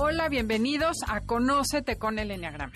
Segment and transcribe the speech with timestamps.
[0.00, 2.74] Hola, bienvenidos a Conócete con el Enneagrama.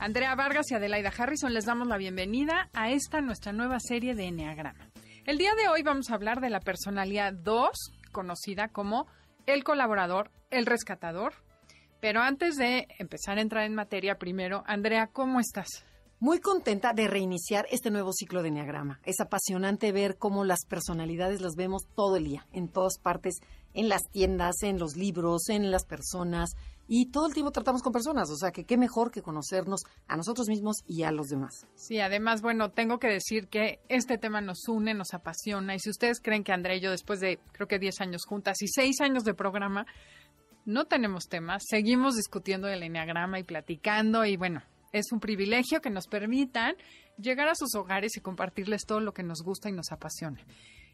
[0.00, 4.28] Andrea Vargas y Adelaida Harrison les damos la bienvenida a esta nuestra nueva serie de
[4.28, 4.90] Enneagrama.
[5.26, 7.68] El día de hoy vamos a hablar de la personalidad 2,
[8.12, 9.06] conocida como
[9.44, 11.34] el colaborador, el rescatador.
[12.00, 15.84] Pero antes de empezar a entrar en materia, primero, Andrea, ¿cómo estás?
[16.18, 19.00] Muy contenta de reiniciar este nuevo ciclo de Enneagrama.
[19.04, 23.34] Es apasionante ver cómo las personalidades las vemos todo el día, en todas partes,
[23.74, 26.54] en las tiendas, en los libros, en las personas.
[26.86, 30.16] Y todo el tiempo tratamos con personas, o sea que qué mejor que conocernos a
[30.16, 31.66] nosotros mismos y a los demás.
[31.74, 35.74] Sí, además, bueno, tengo que decir que este tema nos une, nos apasiona.
[35.74, 38.60] Y si ustedes creen que Andrea y yo, después de creo que 10 años juntas
[38.60, 39.86] y 6 años de programa,
[40.66, 44.26] no tenemos temas, seguimos discutiendo el enneagrama y platicando.
[44.26, 46.76] Y bueno, es un privilegio que nos permitan
[47.18, 50.44] llegar a sus hogares y compartirles todo lo que nos gusta y nos apasiona.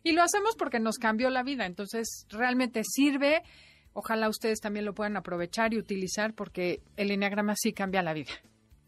[0.02, 3.42] Y lo hacemos porque nos cambió la vida, entonces realmente sirve.
[3.92, 8.32] Ojalá ustedes también lo puedan aprovechar y utilizar porque el enneagrama sí cambia la vida.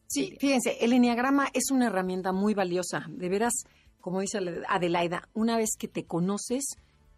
[0.06, 3.06] Sí, fíjense, el enneagrama es una herramienta muy valiosa.
[3.08, 3.64] De veras,
[4.00, 6.64] como dice Adelaida, una vez que te conoces,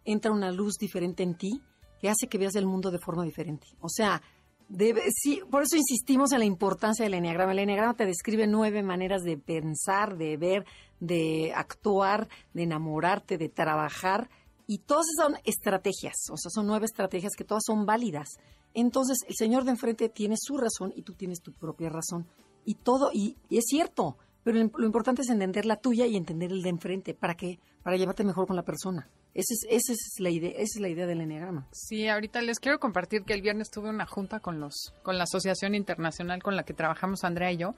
[0.03, 1.61] entra una luz diferente en ti
[1.99, 3.67] que hace que veas el mundo de forma diferente.
[3.79, 4.21] O sea,
[4.67, 7.51] Debe, sí, por eso insistimos en la importancia del enneagrama.
[7.51, 10.65] El enneagrama te describe nueve maneras de pensar, de ver,
[10.99, 14.29] de actuar, de enamorarte, de trabajar.
[14.67, 18.29] Y todas son estrategias, o sea, son nueve estrategias que todas son válidas.
[18.73, 22.27] Entonces, el señor de enfrente tiene su razón y tú tienes tu propia razón.
[22.65, 26.61] Y todo, y, es cierto, pero lo importante es entender la tuya y entender el
[26.61, 27.13] de enfrente.
[27.13, 27.59] ¿Para qué?
[27.83, 29.07] Para llevarte mejor con la persona.
[29.35, 31.67] Esa es, esa es la idea, esa es la idea del enneagrama.
[31.71, 35.25] Sí, ahorita les quiero compartir que el viernes tuve una junta con los, con la
[35.25, 37.75] asociación internacional con la que trabajamos Andrea y yo,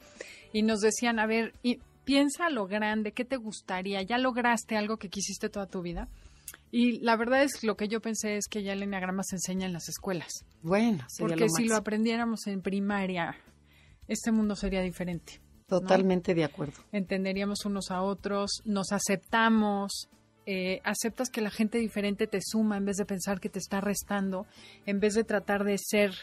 [0.54, 4.02] y nos decían, a ver, y piensa lo grande, ¿qué te gustaría?
[4.02, 6.08] ¿Ya lograste algo que quisiste toda tu vida?
[6.72, 9.36] Y la verdad es que lo que yo pensé es que ya el enneagrama se
[9.36, 10.46] enseña en las escuelas.
[10.62, 13.36] Bueno, sería porque si lo aprendiéramos en primaria,
[14.08, 15.42] este mundo sería diferente.
[15.68, 16.80] Totalmente de acuerdo.
[16.94, 20.08] Entenderíamos unos a otros, nos aceptamos,
[20.46, 23.82] eh, aceptas que la gente diferente te suma en vez de pensar que te está
[23.82, 24.46] restando,
[24.86, 26.14] en vez de tratar de ser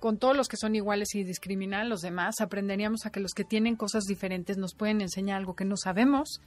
[0.00, 3.32] con todos los que son iguales y discriminar a los demás, aprenderíamos a que los
[3.32, 6.40] que tienen cosas diferentes nos pueden enseñar algo que no sabemos.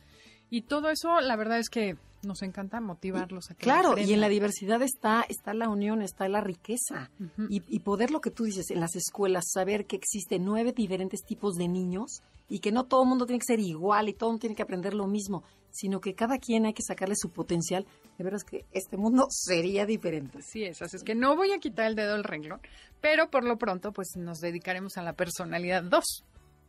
[0.50, 4.22] Y todo eso, la verdad es que nos encanta motivarlos a que Claro, y en
[4.22, 7.10] la diversidad está, está la unión, está la riqueza.
[7.50, 11.24] y, y, poder lo que tú dices en las escuelas, saber que existen nueve diferentes
[11.24, 14.30] tipos de niños y que no todo el mundo tiene que ser igual y todo
[14.30, 15.44] el mundo tiene que aprender lo mismo,
[15.78, 17.86] sino que cada quien hay que sacarle su potencial.
[18.18, 20.42] De veras que este mundo sería diferente.
[20.42, 22.62] Sí, es, así es que no voy a quitar el dedo del renglón,
[23.02, 26.04] pero por lo pronto pues nos dedicaremos a la personalidad 2.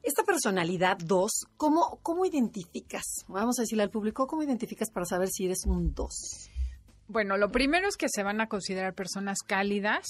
[0.03, 3.05] Esta personalidad 2, ¿cómo, ¿cómo identificas?
[3.27, 6.51] Vamos a decirle al público, ¿cómo identificas para saber si eres un 2?
[7.09, 10.07] Bueno, lo primero es que se van a considerar personas cálidas,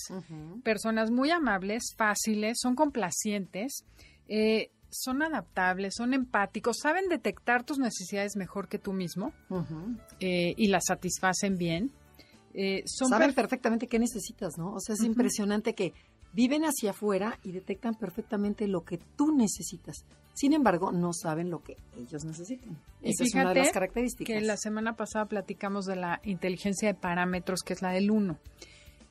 [0.65, 3.85] personas muy amables, fáciles, son complacientes,
[4.27, 9.33] eh, son adaptables, son empáticos, saben detectar tus necesidades mejor que tú mismo
[10.21, 11.91] eh, y las satisfacen bien.
[12.55, 14.73] Eh, saben perfectamente qué necesitas, ¿no?
[14.73, 15.93] O sea, es impresionante que
[16.33, 20.05] viven hacia afuera y detectan perfectamente lo que tú necesitas.
[20.35, 22.79] Sin embargo, no saben lo que ellos necesitan.
[23.03, 24.37] Esa es una de las características.
[24.37, 28.39] Que la semana pasada platicamos de la inteligencia de parámetros, que es la del uno.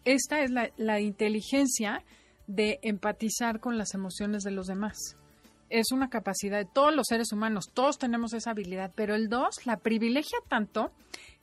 [0.05, 2.03] Esta es la, la inteligencia
[2.47, 5.17] de empatizar con las emociones de los demás
[5.69, 9.65] es una capacidad de todos los seres humanos, todos tenemos esa habilidad, pero el 2
[9.65, 10.91] la privilegia tanto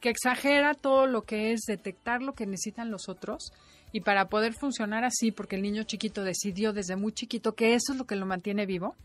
[0.01, 3.53] que exagera todo lo que es detectar lo que necesitan los otros
[3.93, 7.93] y para poder funcionar así, porque el niño chiquito decidió desde muy chiquito que eso
[7.93, 8.97] es lo que lo mantiene vivo,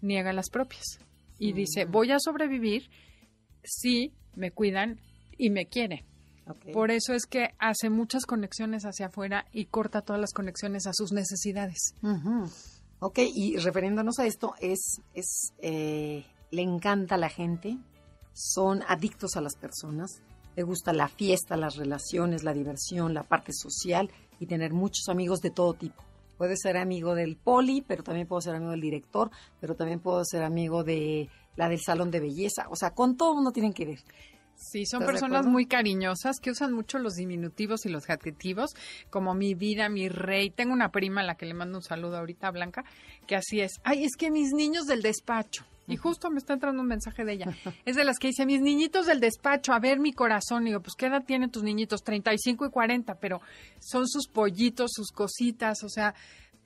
[0.00, 0.98] niega las propias
[1.38, 2.90] y dice, voy a sobrevivir
[3.64, 5.00] si me cuidan
[5.36, 6.04] y me quieren.
[6.72, 10.92] Por eso es que hace muchas conexiones hacia afuera y corta todas las conexiones a
[10.94, 11.94] sus necesidades.
[13.00, 17.78] Ok, y refiriéndonos a esto, es, es eh, le encanta a la gente,
[18.32, 20.20] son adictos a las personas,
[20.56, 24.10] le gusta la fiesta, las relaciones, la diversión, la parte social
[24.40, 26.02] y tener muchos amigos de todo tipo.
[26.36, 29.30] Puede ser amigo del poli, pero también puedo ser amigo del director,
[29.60, 32.66] pero también puedo ser amigo de la del salón de belleza.
[32.70, 33.98] O sea, con todo mundo tienen que ver.
[34.58, 38.74] Sí, son personas muy cariñosas que usan mucho los diminutivos y los adjetivos,
[39.08, 40.50] como mi vida, mi rey.
[40.50, 42.84] Tengo una prima a la que le mando un saludo ahorita, Blanca,
[43.26, 43.80] que así es.
[43.84, 45.64] Ay, es que mis niños del despacho.
[45.86, 47.46] Y justo me está entrando un mensaje de ella.
[47.86, 50.64] Es de las que dice, mis niñitos del despacho, a ver mi corazón.
[50.64, 52.02] Y digo, pues, ¿qué edad tienen tus niñitos?
[52.02, 53.40] 35 y 40, pero
[53.78, 56.14] son sus pollitos, sus cositas, o sea,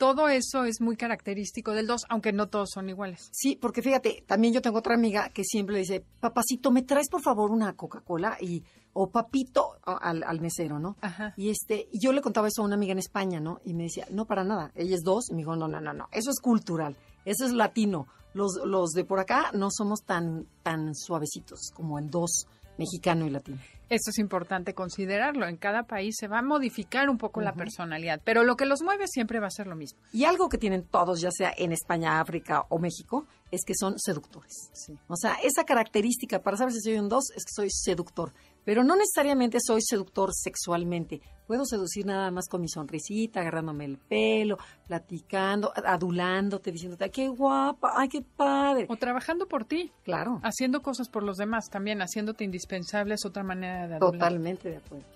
[0.02, 3.28] todo eso es muy característico del dos, aunque no todos son iguales.
[3.30, 7.08] Sí, porque fíjate, también yo tengo otra amiga que siempre le dice, papacito, ¿me traes
[7.08, 8.36] por favor una Coca-Cola?
[8.40, 8.64] Y,
[8.94, 10.96] o papito, al, al mesero, ¿no?
[11.02, 11.34] Ajá.
[11.36, 13.60] Y este, y yo le contaba eso a una amiga en España, ¿no?
[13.64, 15.92] Y me decía, no, para nada, ella es dos, y me dijo, no, no, no,
[15.92, 18.08] no, eso es cultural, eso es latino.
[18.34, 23.30] Los, los de por acá no somos tan, tan suavecitos como el dos mexicano y
[23.30, 23.60] latino.
[23.92, 25.46] Esto es importante considerarlo.
[25.46, 28.80] En cada país se va a modificar un poco la personalidad, pero lo que los
[28.80, 30.00] mueve siempre va a ser lo mismo.
[30.14, 33.98] Y algo que tienen todos, ya sea en España, África o México, es que son
[33.98, 34.70] seductores.
[35.08, 38.32] O sea, esa característica para saber si soy un dos es que soy seductor.
[38.64, 41.20] Pero no necesariamente soy seductor sexualmente.
[41.46, 44.56] Puedo seducir nada más con mi sonrisita, agarrándome el pelo,
[44.86, 48.86] platicando, adulándote, diciéndote, qué guapa, ay, qué padre.
[48.88, 49.90] O trabajando por ti.
[50.04, 50.40] Claro.
[50.44, 54.12] Haciendo cosas por los demás también, haciéndote indispensable es otra manera de adular.
[54.12, 55.06] Totalmente de acuerdo.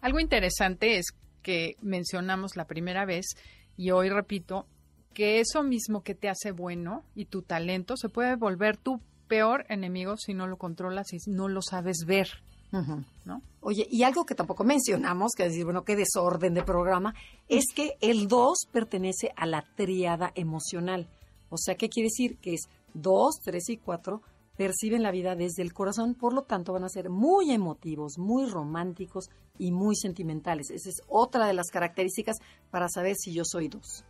[0.00, 1.06] Algo interesante es
[1.42, 3.26] que mencionamos la primera vez,
[3.76, 4.66] y hoy repito,
[5.14, 9.64] que eso mismo que te hace bueno y tu talento se puede volver tu peor
[9.68, 12.28] enemigo si no lo controlas y no lo sabes ver.
[12.70, 13.42] ¿No?
[13.60, 17.14] Oye, y algo que tampoco mencionamos, que es decir, bueno, qué desorden de programa,
[17.48, 21.08] es que el 2 pertenece a la triada emocional.
[21.50, 22.38] O sea, ¿qué quiere decir?
[22.38, 24.22] Que es 2, 3 y 4
[24.58, 28.46] perciben la vida desde el corazón, por lo tanto van a ser muy emotivos, muy
[28.46, 30.70] románticos y muy sentimentales.
[30.70, 32.36] Esa es otra de las características
[32.70, 34.04] para saber si yo soy 2.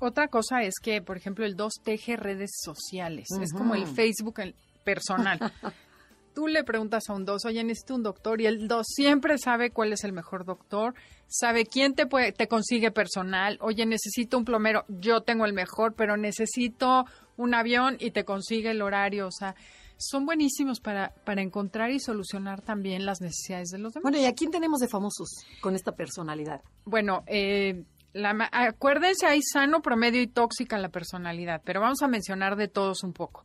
[0.00, 3.28] Otra cosa es que, por ejemplo, el 2 teje redes sociales.
[3.40, 4.40] Es como el Facebook
[4.84, 5.38] personal.
[6.34, 9.70] tú le preguntas a un dos, oye, necesito un doctor, y el dos siempre sabe
[9.70, 10.94] cuál es el mejor doctor,
[11.26, 15.94] sabe quién te puede, te consigue personal, oye, necesito un plomero, yo tengo el mejor,
[15.94, 17.04] pero necesito
[17.36, 19.54] un avión y te consigue el horario, o sea,
[19.96, 24.02] son buenísimos para, para encontrar y solucionar también las necesidades de los demás.
[24.02, 25.28] Bueno, ¿y a quién tenemos de famosos
[25.60, 26.60] con esta personalidad?
[26.84, 32.56] Bueno, eh, la, acuérdense, hay sano, promedio y tóxica la personalidad, pero vamos a mencionar
[32.56, 33.44] de todos un poco.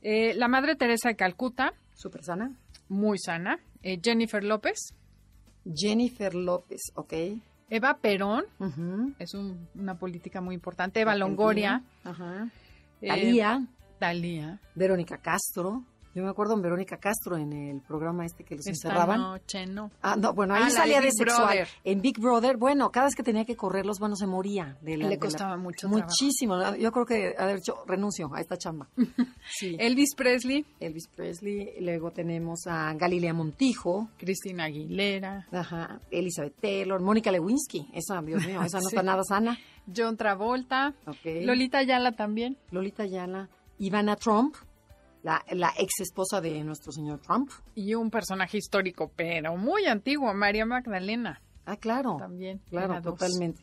[0.00, 2.52] Eh, la Madre Teresa de Calcuta, Súper sana.
[2.88, 3.58] Muy sana.
[3.82, 4.94] Eh, Jennifer López.
[5.74, 7.12] Jennifer López, ok.
[7.70, 8.44] Eva Perón,
[9.18, 11.00] es una política muy importante.
[11.00, 11.82] Eva Longoria.
[12.04, 12.48] Ajá.
[13.02, 14.60] Eh, Talía.
[14.76, 15.82] Verónica Castro.
[16.14, 19.20] Yo me acuerdo en Verónica Castro en el programa este que los Esta encerraban.
[19.20, 19.90] Noche, no.
[20.02, 21.66] Ah, no, bueno, ahí ah, salía de, sexual.
[21.84, 24.76] En Big Brother, bueno, cada vez que tenía que correr los manos se moría.
[24.80, 26.58] De la, Le costaba mucho Muchísimo.
[26.76, 28.88] Yo creo que, ver, yo renuncio a esta chamba.
[29.50, 29.76] sí.
[29.78, 30.64] Elvis Presley.
[30.80, 31.74] Elvis Presley.
[31.80, 34.08] Luego tenemos a Galilea Montijo.
[34.18, 35.46] Cristina Aguilera.
[35.52, 36.00] Ajá.
[36.10, 37.00] Elizabeth Taylor.
[37.00, 37.90] Mónica Lewinsky.
[37.92, 39.58] Esa, Dios mío, esa no está nada sana.
[39.94, 40.94] John Travolta.
[41.06, 41.44] Okay.
[41.44, 42.56] Lolita Ayala también.
[42.70, 43.48] Lolita Ayala.
[43.78, 44.56] Ivana Trump
[45.22, 47.50] la, ex esposa de nuestro señor Trump.
[47.74, 51.40] Y un personaje histórico, pero muy antiguo, María Magdalena.
[51.64, 52.16] Ah, claro.
[52.18, 52.60] También.
[52.70, 53.62] Claro, totalmente.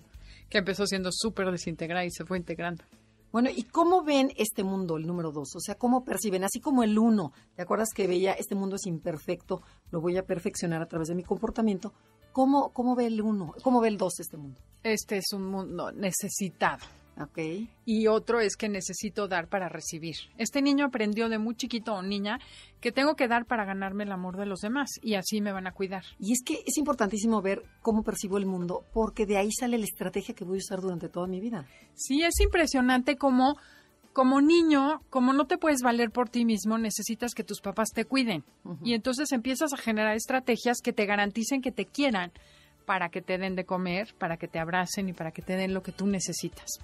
[0.49, 2.83] que empezó siendo súper desintegrada y se fue integrando.
[3.31, 5.57] Bueno, ¿y cómo ven este mundo, el número dos?
[5.57, 6.45] O sea, ¿cómo perciben?
[6.45, 9.61] Así como el uno, ¿te acuerdas que veía, este mundo es imperfecto,
[9.91, 11.91] lo voy a perfeccionar a través de mi comportamiento?
[12.31, 13.53] ¿Cómo, cómo ve el uno?
[13.61, 14.61] ¿Cómo ve el dos este mundo?
[14.83, 16.85] Este es un mundo necesitado.
[17.17, 17.69] Okay.
[17.85, 20.15] Y otro es que necesito dar para recibir.
[20.37, 22.39] Este niño aprendió de muy chiquito o niña
[22.81, 25.65] que tengo que dar para ganarme el amor de los demás y así me van
[25.65, 26.03] a cuidar.
[26.19, 29.85] Y es que es importantísimo ver cómo percibo el mundo porque de ahí sale la
[29.85, 31.65] estrategia que voy a usar durante toda mi vida.
[31.93, 33.55] Sí, es impresionante cómo
[34.11, 38.05] como niño, como no te puedes valer por ti mismo, necesitas que tus papás te
[38.05, 38.45] cuiden.
[38.81, 42.31] Y entonces empiezas a generar estrategias que te garanticen que te quieran
[42.85, 45.73] para que te den de comer, para que te abracen y para que te den
[45.73, 46.79] lo que tú necesitas.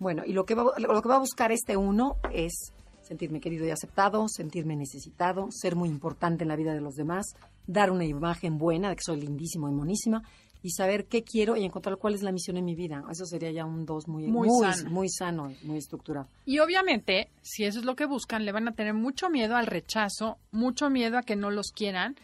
[0.00, 3.66] Bueno, y lo que, va, lo que va a buscar este uno es sentirme querido
[3.66, 7.26] y aceptado, sentirme necesitado, ser muy importante en la vida de los demás,
[7.66, 10.22] dar una imagen buena de que soy lindísimo y monísima
[10.62, 13.02] y saber qué quiero y encontrar cuál es la misión en mi vida.
[13.10, 14.90] Eso sería ya un dos muy, muy, sano.
[14.90, 16.28] muy sano, muy estructurado.
[16.44, 19.66] Y obviamente, si eso es lo que buscan, le van a tener mucho miedo al
[19.66, 22.16] rechazo, mucho miedo a que no los quieran,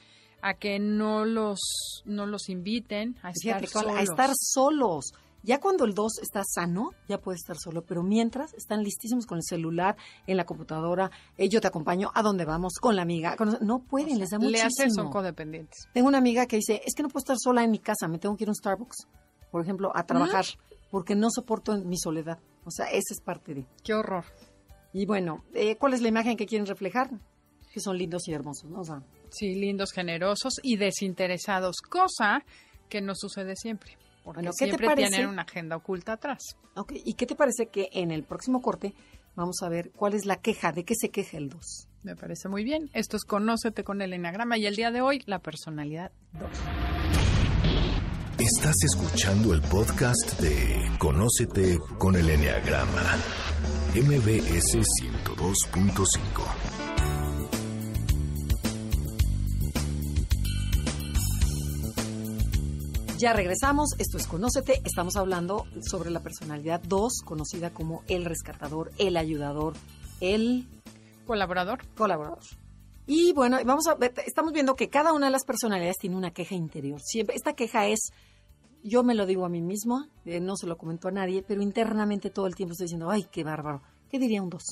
[0.42, 1.58] a que no los,
[2.04, 3.96] no los inviten a estar solos.
[3.96, 5.12] A estar solos.
[5.46, 9.38] Ya cuando el 2 está sano, ya puede estar solo, pero mientras están listísimos con
[9.38, 13.36] el celular, en la computadora, eh, yo te acompaño a donde vamos, con la amiga.
[13.60, 14.58] no pueden, les da muchísimo.
[14.58, 15.88] Le hacen, son codependientes.
[15.94, 18.18] Tengo una amiga que dice, es que no puedo estar sola en mi casa, me
[18.18, 19.06] tengo que ir a un Starbucks,
[19.52, 20.44] por ejemplo, a trabajar,
[20.90, 22.40] porque no soporto mi soledad.
[22.64, 23.66] O sea, esa es parte de...
[23.84, 24.24] Qué horror.
[24.92, 27.10] Y bueno, eh, ¿cuál es la imagen que quieren reflejar?
[27.76, 28.82] que son lindos y hermosos, ¿no?
[29.28, 32.42] sí, lindos, generosos y desinteresados, cosa
[32.88, 33.98] que no sucede siempre.
[34.26, 36.56] Porque bueno, siempre tienen una agenda oculta atrás.
[36.74, 38.92] Ok, ¿y qué te parece que en el próximo corte
[39.36, 41.88] vamos a ver cuál es la queja, de qué se queja el 2?
[42.02, 42.90] Me parece muy bien.
[42.92, 46.42] Esto es Conócete con el Enagrama y el día de hoy, la personalidad 2.
[48.40, 53.02] Estás escuchando el podcast de Conócete con el Enneagrama,
[53.94, 56.75] MBS 102.5.
[63.18, 68.92] Ya regresamos, esto es Conócete, estamos hablando sobre la personalidad 2, conocida como el rescatador,
[68.98, 69.72] el ayudador,
[70.20, 70.66] el
[71.26, 71.78] colaborador.
[71.96, 72.40] Colaborador.
[73.06, 76.32] Y bueno, vamos a ver, estamos viendo que cada una de las personalidades tiene una
[76.32, 77.00] queja interior.
[77.00, 78.10] Siempre, esta queja es,
[78.82, 81.62] yo me lo digo a mí mismo, eh, no se lo comento a nadie, pero
[81.62, 83.80] internamente todo el tiempo estoy diciendo, ay, qué bárbaro.
[84.10, 84.62] ¿Qué diría un 2?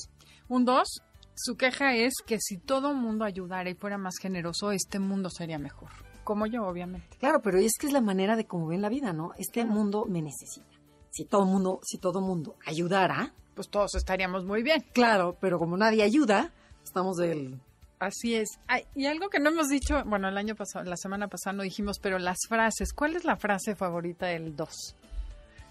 [0.49, 0.87] Un 2,
[1.33, 5.31] su queja es que si todo el mundo ayudara y fuera más generoso, este mundo
[5.31, 5.89] sería mejor
[6.25, 7.15] como yo, obviamente.
[7.17, 9.31] Claro, pero es que es la manera de cómo ven la vida, ¿no?
[9.37, 10.67] Este mundo me necesita.
[11.11, 14.83] Si todo mundo, si todo mundo ayudara, pues todos estaríamos muy bien.
[14.91, 16.51] Claro, pero como nadie ayuda,
[16.83, 17.61] estamos del
[17.99, 18.59] Así es.
[18.93, 21.99] y algo que no hemos dicho, bueno, el año pasado, la semana pasada no dijimos,
[21.99, 24.95] pero las frases, ¿cuál es la frase favorita del 2?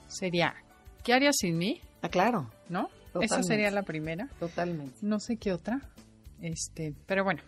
[0.09, 0.55] Sería,
[1.03, 1.83] ¿qué harías sin mí?
[2.01, 2.51] Ah, claro.
[2.71, 2.89] ¿No?
[3.21, 4.29] Esa sería la primera.
[4.41, 4.97] Totalmente.
[5.03, 5.81] No sé qué otra.
[6.41, 7.43] Este, pero bueno.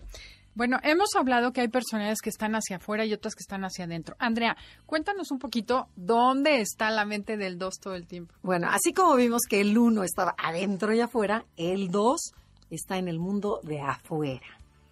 [0.57, 3.85] Bueno, hemos hablado que hay personalidades que están hacia afuera y otras que están hacia
[3.85, 4.17] adentro.
[4.19, 8.35] Andrea, cuéntanos un poquito dónde está la mente del 2 todo el tiempo.
[8.43, 12.33] Bueno, así como vimos que el 1 estaba adentro y afuera, el 2
[12.71, 14.47] está en el mundo de afuera.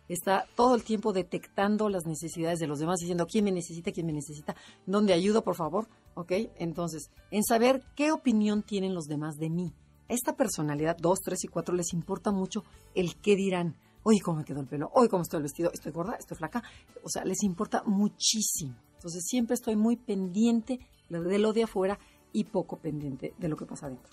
[0.06, 4.04] Está todo el tiempo detectando las necesidades de los demás, diciendo quién me necesita, quién
[4.04, 4.54] me necesita,
[4.84, 5.88] dónde ayudo, por favor.
[6.12, 6.32] ¿Ok?
[6.58, 9.72] Entonces, en saber qué opinión tienen los demás de mí.
[10.08, 14.44] Esta personalidad 2, 3 y 4 les importa mucho el qué dirán hoy cómo me
[14.44, 16.62] quedó el pelo, hoy cómo estoy el vestido, estoy gorda, estoy flaca.
[17.02, 18.76] O sea, les importa muchísimo.
[18.94, 21.98] Entonces siempre estoy muy pendiente de lo de afuera
[22.32, 24.12] y poco pendiente de lo que pasa adentro.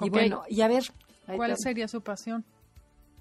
[0.00, 0.84] Y bueno, y a ver.
[1.36, 2.44] ¿Cuál sería su pasión?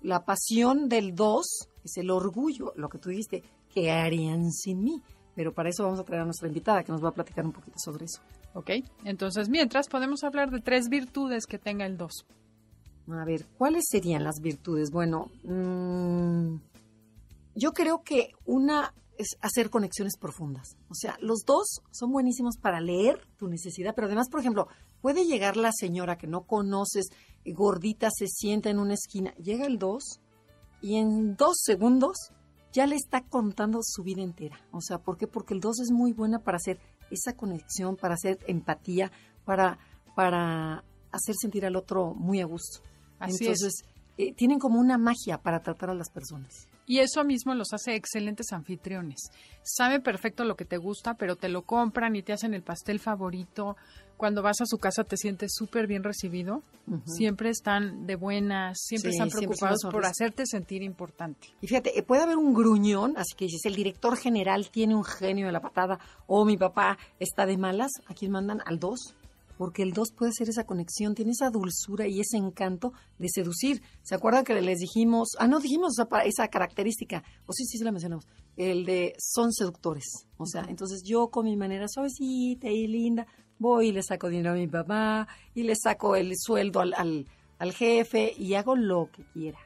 [0.01, 3.43] La pasión del dos es el orgullo, lo que tú dijiste,
[3.73, 5.01] ¿qué harían sin mí?
[5.35, 7.53] Pero para eso vamos a traer a nuestra invitada que nos va a platicar un
[7.53, 8.21] poquito sobre eso.
[8.53, 8.71] Ok,
[9.05, 12.25] entonces mientras podemos hablar de tres virtudes que tenga el dos.
[13.09, 14.91] A ver, ¿cuáles serían las virtudes?
[14.91, 16.55] Bueno, mm,
[17.55, 20.75] yo creo que una es hacer conexiones profundas.
[20.89, 24.67] O sea, los dos son buenísimos para leer tu necesidad, pero además, por ejemplo,
[25.01, 27.09] puede llegar la señora que no conoces,
[27.45, 30.19] gordita, se sienta en una esquina, llega el dos
[30.81, 32.31] y en dos segundos
[32.71, 34.59] ya le está contando su vida entera.
[34.71, 35.27] O sea, ¿por qué?
[35.27, 36.79] Porque el dos es muy buena para hacer
[37.11, 39.11] esa conexión, para hacer empatía,
[39.45, 39.77] para,
[40.15, 42.81] para hacer sentir al otro muy a gusto.
[43.19, 43.83] Entonces,
[44.17, 46.67] eh, tienen como una magia para tratar a las personas.
[46.85, 49.31] Y eso mismo los hace excelentes anfitriones.
[49.63, 52.99] Sabe perfecto lo que te gusta, pero te lo compran y te hacen el pastel
[52.99, 53.77] favorito.
[54.17, 56.61] Cuando vas a su casa te sientes súper bien recibido.
[57.05, 61.47] Siempre están de buenas, siempre están preocupados por hacerte sentir importante.
[61.61, 65.05] Y fíjate, eh, puede haber un gruñón, así que dices, el director general tiene un
[65.05, 67.91] genio de la patada o mi papá está de malas.
[68.05, 68.59] ¿A quién mandan?
[68.65, 69.15] Al dos
[69.63, 73.81] porque el 2 puede ser esa conexión, tiene esa dulzura y ese encanto de seducir.
[74.01, 75.93] ¿Se acuerdan que les dijimos, ah, no dijimos
[76.25, 78.27] esa, característica, o sí, sí, sí la mencionamos,
[78.57, 80.27] el de son seductores.
[80.35, 83.25] O sea, entonces yo con mi manera suavecita y linda,
[83.57, 87.25] voy y le saco dinero a mi papá y le saco el sueldo al, al,
[87.57, 89.59] al jefe y hago lo que quiera.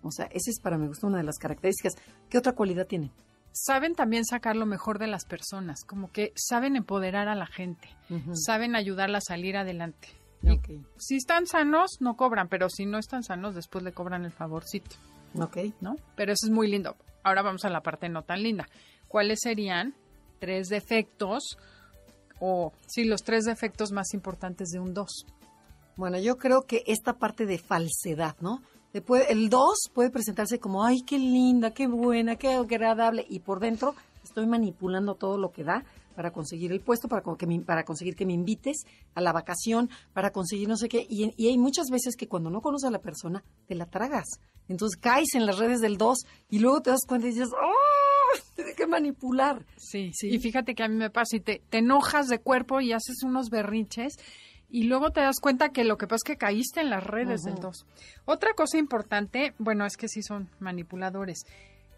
[0.00, 1.96] O sea, esa es para mi gusto una de las características.
[2.30, 3.12] ¿Qué otra cualidad tiene?
[3.54, 7.88] Saben también sacar lo mejor de las personas, como que saben empoderar a la gente,
[8.34, 10.08] saben ayudarla a salir adelante.
[10.98, 14.96] Si están sanos, no cobran, pero si no están sanos, después le cobran el favorcito.
[15.40, 15.58] Ok.
[15.80, 15.96] ¿No?
[16.16, 16.96] Pero eso es muy lindo.
[17.22, 18.68] Ahora vamos a la parte no tan linda.
[19.08, 19.94] ¿Cuáles serían
[20.40, 21.56] tres defectos
[22.40, 25.24] o, sí, los tres defectos más importantes de un dos?
[25.96, 28.60] Bueno, yo creo que esta parte de falsedad, ¿no?
[29.28, 33.94] El 2 puede presentarse como, ay, qué linda, qué buena, qué agradable, y por dentro
[34.22, 35.84] estoy manipulando todo lo que da
[36.14, 38.84] para conseguir el puesto, para, que para conseguir que me invites
[39.14, 41.04] a la vacación, para conseguir no sé qué.
[41.08, 44.40] Y, hay muchas veces que cuando no conoces a la persona, te la tragas.
[44.68, 46.18] Entonces caes en las redes del 2
[46.50, 48.38] y luego te das cuenta y dices, ¡oh!
[48.54, 49.64] Tiene que manipular.
[49.76, 50.28] Sí, sí.
[50.28, 53.22] Y fíjate que a mí me pasa y te, te enojas de cuerpo y haces
[53.24, 54.16] unos berrinches
[54.70, 57.42] y luego te das cuenta que lo que pasa es que caíste en las redes
[57.42, 57.86] del 2.
[58.24, 61.44] Otra cosa importante, bueno, es que sí son manipuladores.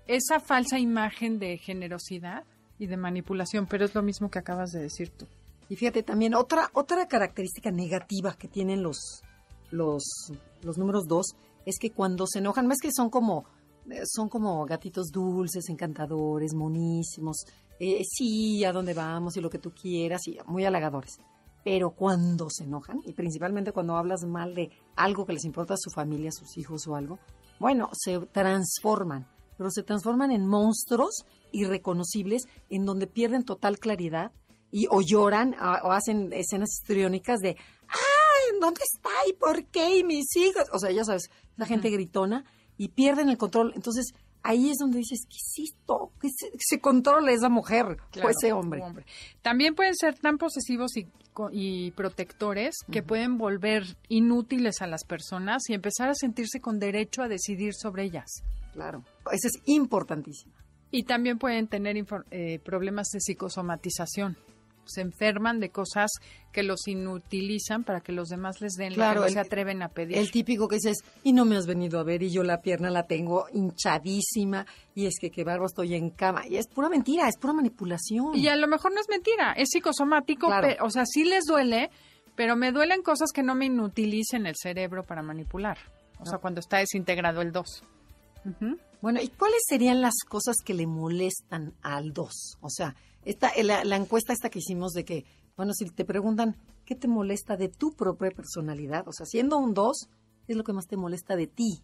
[0.06, 2.44] Esa falsa imagen de generosidad
[2.78, 5.26] y de manipulación, pero es lo mismo que acabas de decir tú.
[5.68, 9.22] Y fíjate también, otra, otra característica negativa que tienen los,
[9.70, 10.32] los,
[10.62, 11.26] los números 2
[11.64, 13.46] es que cuando se enojan, más que son como
[13.90, 17.44] eh, son como gatitos dulces, encantadores, monísimos.
[17.78, 21.18] Eh, sí, a dónde vamos y lo que tú quieras, y muy halagadores.
[21.66, 25.76] Pero cuando se enojan, y principalmente cuando hablas mal de algo que les importa a
[25.76, 27.18] su familia, a sus hijos o algo,
[27.58, 29.26] bueno, se transforman,
[29.58, 34.30] pero se transforman en monstruos irreconocibles en donde pierden total claridad
[34.70, 37.56] y o lloran o hacen escenas histriónicas de
[37.88, 38.60] ¡ay!
[38.60, 39.10] ¿Dónde está?
[39.28, 39.98] ¿Y por qué?
[39.98, 40.66] ¿Y mis hijos?
[40.72, 42.44] O sea, ya sabes, la gente gritona
[42.76, 43.72] y pierden el control.
[43.74, 44.14] Entonces,
[44.46, 46.12] ahí es donde dices, ¿qué es esto?
[46.20, 48.82] ¿Qué se, controla esa mujer o ese hombre?
[49.42, 55.74] También pueden ser tan posesivos y, protectores que pueden volver inútiles a las personas y
[55.74, 58.42] empezar a sentirse con derecho a decidir sobre ellas.
[58.72, 60.54] Claro, eso es importantísimo.
[60.90, 61.96] Y también pueden tener
[62.30, 64.38] eh, problemas de psicosomatización
[64.86, 66.10] se enferman de cosas
[66.52, 69.88] que los inutilizan para que los demás les den claro, lo que se atreven a
[69.88, 70.16] pedir.
[70.16, 72.90] El típico que dices, y no me has venido a ver y yo la pierna
[72.90, 76.46] la tengo hinchadísima y es que qué barro estoy en cama.
[76.46, 78.34] Y es pura mentira, es pura manipulación.
[78.34, 80.48] Y a lo mejor no es mentira, es psicosomático,
[80.80, 81.90] o sea, sí les duele,
[82.34, 85.78] pero me duelen cosas que no me inutilicen el cerebro para manipular.
[86.18, 87.82] O sea, cuando está desintegrado el 2.
[89.02, 92.58] Bueno, ¿y cuáles serían las cosas que le molestan al 2?
[92.60, 92.94] O sea,
[93.26, 95.24] esta, la, la, encuesta esta que hicimos de que,
[95.56, 99.06] bueno, si te preguntan, ¿qué te molesta de tu propia personalidad?
[99.06, 100.08] O sea, siendo un 2,
[100.46, 101.82] ¿qué es lo que más te molesta de ti?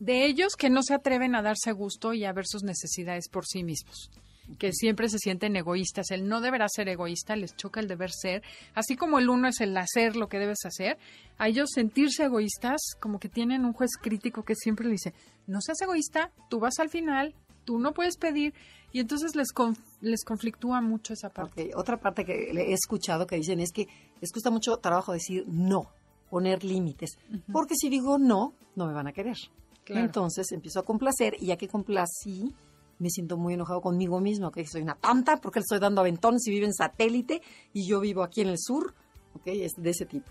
[0.00, 3.46] De ellos que no se atreven a darse gusto y a ver sus necesidades por
[3.46, 4.10] sí mismos
[4.58, 6.10] que siempre se sienten egoístas.
[6.10, 8.42] El no deberá ser egoísta, les choca el deber ser.
[8.74, 10.98] Así como el uno es el hacer lo que debes hacer,
[11.38, 15.14] a ellos sentirse egoístas, como que tienen un juez crítico que siempre le dice,
[15.46, 18.54] no seas egoísta, tú vas al final, tú no puedes pedir.
[18.92, 19.48] Y entonces les,
[20.04, 21.70] les conflictúa mucho esa parte.
[21.74, 23.88] Otra parte que he escuchado que dicen es que
[24.20, 25.90] les cuesta mucho trabajo decir no,
[26.30, 27.18] poner límites.
[27.52, 29.36] Porque si digo no, no me van a querer.
[29.86, 32.54] Entonces empiezo a complacer y ya que complací,
[32.98, 36.46] me siento muy enojado conmigo mismo, que soy una tonta porque le estoy dando aventones
[36.46, 37.42] y vive en satélite
[37.72, 38.94] y yo vivo aquí en el sur,
[39.34, 39.46] ¿ok?
[39.46, 40.30] Es de ese tipo.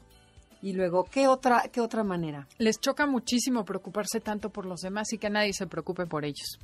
[0.62, 2.48] Y luego, ¿qué otra, ¿qué otra manera?
[2.58, 6.58] Les choca muchísimo preocuparse tanto por los demás y que nadie se preocupe por ellos.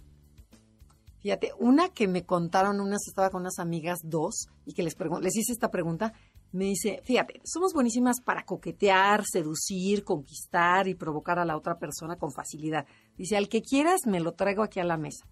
[1.21, 5.36] Fíjate, una que me contaron, unas estaba con unas amigas, dos, y que les, les
[5.36, 6.13] hice esta pregunta,
[6.51, 12.15] me dice, fíjate, somos buenísimas para coquetear, seducir, conquistar y provocar a la otra persona
[12.15, 12.86] con facilidad.
[13.17, 15.25] Dice, al que quieras me lo traigo aquí a la mesa.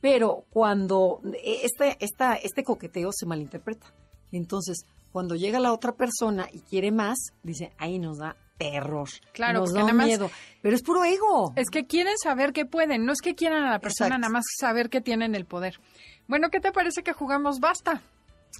[0.00, 3.94] Pero cuando este, esta, este coqueteo se malinterpreta.
[4.32, 9.08] Entonces, cuando llega la otra persona y quiere más, dice, ahí nos da terror.
[9.32, 10.30] Claro, nos da miedo.
[10.62, 11.52] Pero es puro ego.
[11.56, 14.44] Es que quieren saber que pueden, no es que quieran a la persona nada más
[14.58, 15.80] saber que tienen el poder.
[16.28, 18.02] Bueno, ¿qué te parece que jugamos basta?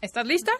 [0.01, 0.53] ¿Estás lista?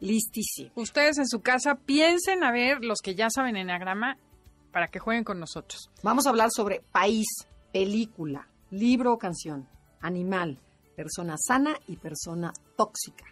[0.00, 0.70] Listísimo.
[0.76, 4.16] Ustedes en su casa piensen a ver los que ya saben enagrama
[4.72, 5.90] para que jueguen con nosotros.
[6.02, 7.26] Vamos a hablar sobre país,
[7.72, 9.68] película, libro o canción
[10.00, 10.58] animal,
[10.96, 13.24] persona sana y persona tóxica,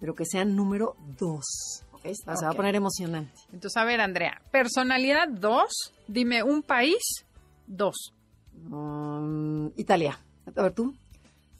[0.00, 1.83] pero que sean número dos.
[2.12, 3.32] Se va a poner emocionante.
[3.52, 7.24] Entonces, a ver, Andrea, personalidad dos, dime un país,
[7.66, 8.12] dos.
[8.70, 10.18] Um, Italia.
[10.54, 10.94] A ver tú.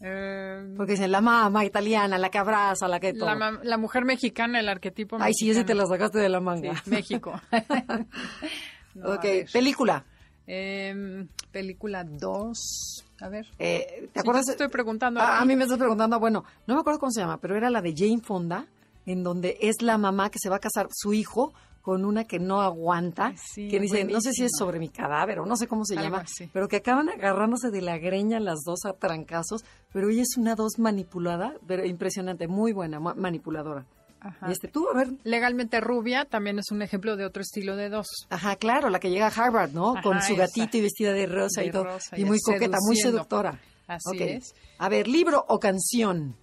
[0.00, 3.34] Eh, Porque dicen la mamá italiana, la que abraza, la que todo.
[3.62, 6.74] La, mujer mexicana, el arquetipo Ay, sí, ese te lo sacaste de la manga.
[6.86, 7.40] México.
[9.02, 10.04] ok, película.
[10.46, 13.04] Em, película 2.
[13.22, 13.46] A ver.
[13.58, 14.48] Eh, ¿Te acuerdas?
[14.48, 15.20] estoy preguntando.
[15.20, 17.70] A, a, mí me estás preguntando, bueno, no me acuerdo cómo se llama, pero era
[17.70, 18.66] la de Jane Fonda,
[19.06, 21.52] en donde es la mamá que se va a casar su hijo
[21.84, 25.46] con una que no aguanta, que dice, no sé si es sobre mi cadáver o
[25.46, 28.94] no sé cómo se llama, pero que acaban agarrándose de la greña las dos a
[28.94, 33.84] trancazos, pero ella es una dos manipulada, pero impresionante, muy buena, manipuladora.
[34.18, 34.50] Ajá.
[34.50, 35.08] Este, tú, a ver.
[35.24, 38.06] Legalmente rubia también es un ejemplo de otro estilo de dos.
[38.30, 39.96] Ajá, claro, la que llega a Harvard, ¿no?
[40.02, 41.98] Con su gatito y vestida de rosa y todo.
[42.16, 43.60] y, muy coqueta, muy seductora.
[43.86, 44.54] Así es.
[44.78, 46.34] A ver, libro o canción.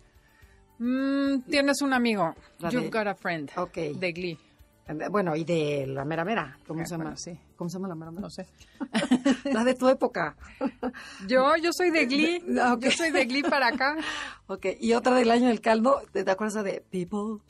[0.81, 2.33] Mm, tienes un amigo.
[2.71, 3.51] You've got a friend.
[3.55, 3.75] Ok.
[3.99, 4.39] De Glee.
[5.11, 7.15] Bueno, y de la mera mera, ¿cómo ah, se llama?
[7.15, 7.39] sí.
[7.55, 8.21] ¿Cómo se llama la mera mera?
[8.21, 8.47] No sé.
[9.53, 10.35] la de tu época.
[11.27, 12.43] yo, yo soy de Glee.
[12.79, 13.95] Yo soy de Glee para acá.
[14.47, 17.43] Ok, y otra del año del caldo, ¿te acuerdas de People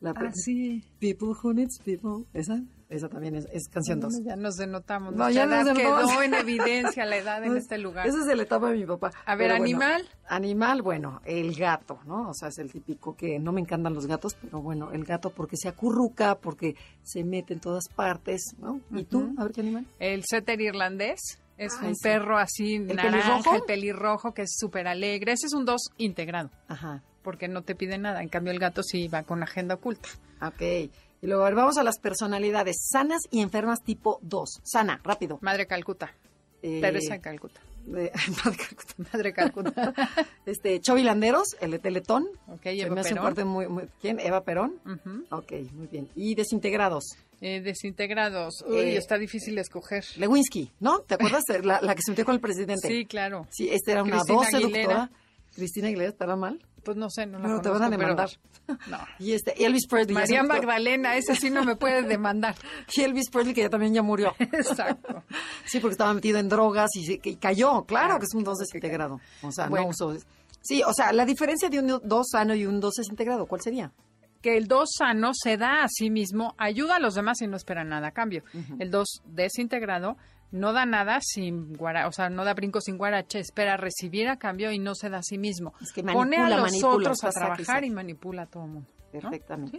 [0.00, 0.84] la ah, sí.
[1.00, 2.26] People Who Needs People.
[2.34, 2.62] ¿Esa?
[2.88, 4.22] Esa también es, es canción 2.
[4.24, 5.14] ya nos denotamos.
[5.14, 8.06] No, ya nos quedó en evidencia la edad en este lugar.
[8.06, 9.10] Esa es de la etapa de mi papá.
[9.24, 10.08] A ver, animal.
[10.28, 12.30] animal, bueno, el gato, ¿no?
[12.30, 15.30] O sea, es el típico que no me encantan los gatos, pero bueno, el gato
[15.30, 18.80] porque se acurruca, porque se mete en todas partes, ¿no?
[18.92, 19.34] ¿Y tú?
[19.36, 19.86] A ver qué animal.
[19.98, 21.40] El setter irlandés.
[21.58, 25.32] Es un perro así ¿El naranja, el pelirrojo, que es súper alegre.
[25.32, 26.50] Ese es un dos integrado.
[26.68, 28.22] Ajá porque no te pide nada.
[28.22, 30.08] En cambio, el gato sí va con agenda oculta.
[30.40, 30.92] Ok.
[31.26, 34.60] Y luego vamos a las personalidades sanas y enfermas tipo 2.
[34.62, 35.40] Sana, rápido.
[35.42, 36.14] Madre Calcuta.
[36.62, 37.60] Eh, Teresa Calcuta.
[37.84, 38.12] De,
[39.12, 39.92] Madre Calcuta.
[40.46, 42.28] este, Chovilanderos, el de Teletón.
[42.46, 43.48] Ok, Eva Perón.
[43.48, 44.20] muy, muy, ¿Quién?
[44.20, 44.80] Eva Perón.
[45.30, 46.08] Ok, muy bien.
[46.14, 47.16] Y Desintegrados.
[47.40, 48.64] Eh, desintegrados.
[48.64, 50.04] Uy, eh, está difícil escoger.
[50.18, 51.00] Lewinsky, ¿no?
[51.00, 51.42] ¿Te acuerdas?
[51.64, 52.86] la, la que se metió con el presidente.
[52.86, 53.48] Sí, claro.
[53.50, 55.10] Sí, esta era una Cristina doce doctora.
[55.56, 56.64] Cristina Aguilera, ¿estará mal?
[56.86, 58.30] Pues no sé, no la no, te van a demandar.
[58.88, 58.98] No.
[59.20, 60.14] Y este, Elvis Presley.
[60.14, 62.56] María Magdalena, esa sí no me puede demandar.
[62.96, 64.34] y Elvis Presley, que ya también ya murió.
[64.38, 65.22] Exacto.
[65.64, 67.84] sí, porque estaba metido en drogas y, cayó.
[67.84, 69.20] Claro, que es un 2 desintegrado.
[69.42, 70.16] O sea, no uso.
[70.62, 73.92] Sí, o sea, la diferencia de un 2 sano y un 2 desintegrado, ¿cuál sería?
[74.42, 77.56] que el 2 sano se da a sí mismo, ayuda a los demás y no
[77.56, 78.44] espera nada a cambio.
[78.78, 80.16] El 2 desintegrado
[80.50, 84.38] no da nada sin guara, o sea, no da brinco sin guarache, espera recibir a
[84.38, 85.74] cambio y no se da a sí mismo.
[85.80, 88.90] Es que Pone a los otros a trabajar y manipula a todo el mundo.
[89.12, 89.78] Perfectamente.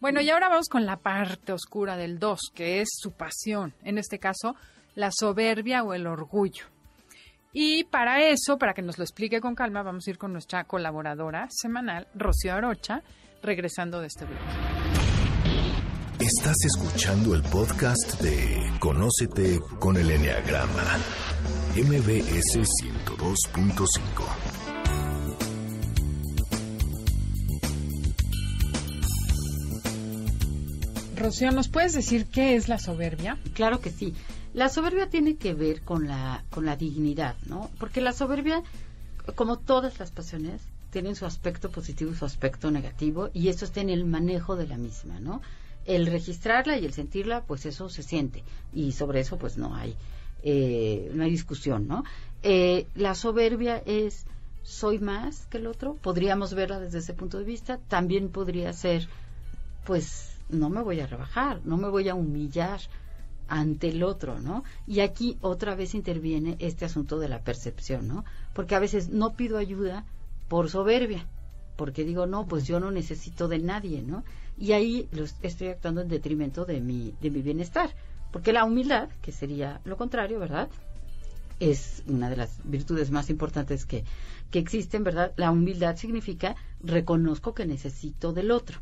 [0.00, 3.98] Bueno, y ahora vamos con la parte oscura del 2, que es su pasión, en
[3.98, 4.56] este caso,
[4.94, 6.66] la soberbia o el orgullo.
[7.52, 10.64] Y para eso, para que nos lo explique con calma, vamos a ir con nuestra
[10.64, 13.02] colaboradora semanal, Rocío Arocha,
[13.42, 14.81] regresando de este bloque.
[16.38, 20.98] Estás escuchando el podcast de Conócete con el Enneagrama,
[21.76, 23.86] MBS 102.5.
[31.16, 33.36] Rocío, ¿nos puedes decir qué es la soberbia?
[33.52, 34.14] Claro que sí.
[34.54, 37.70] La soberbia tiene que ver con la, con la dignidad, ¿no?
[37.78, 38.62] Porque la soberbia,
[39.34, 43.82] como todas las pasiones, tienen su aspecto positivo y su aspecto negativo, y eso está
[43.82, 45.42] en el manejo de la misma, ¿no?
[45.86, 49.96] El registrarla y el sentirla, pues eso se siente y sobre eso pues no hay
[50.42, 52.04] eh, no hay discusión, ¿no?
[52.42, 54.26] Eh, la soberbia es
[54.62, 59.08] soy más que el otro, podríamos verla desde ese punto de vista, también podría ser
[59.84, 62.80] pues no me voy a rebajar, no me voy a humillar
[63.48, 64.64] ante el otro, ¿no?
[64.86, 68.24] Y aquí otra vez interviene este asunto de la percepción, ¿no?
[68.54, 70.04] Porque a veces no pido ayuda
[70.48, 71.26] por soberbia,
[71.76, 74.24] porque digo, no, pues yo no necesito de nadie, ¿no?
[74.62, 75.08] Y ahí
[75.42, 77.90] estoy actuando en detrimento de mi, de mi bienestar.
[78.30, 80.68] Porque la humildad, que sería lo contrario, ¿verdad?
[81.58, 84.04] Es una de las virtudes más importantes que,
[84.52, 85.32] que existen, ¿verdad?
[85.36, 88.78] La humildad significa reconozco que necesito del otro.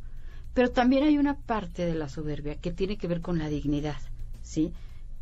[0.52, 3.96] Pero también hay una parte de la soberbia que tiene que ver con la dignidad,
[4.42, 4.74] ¿sí?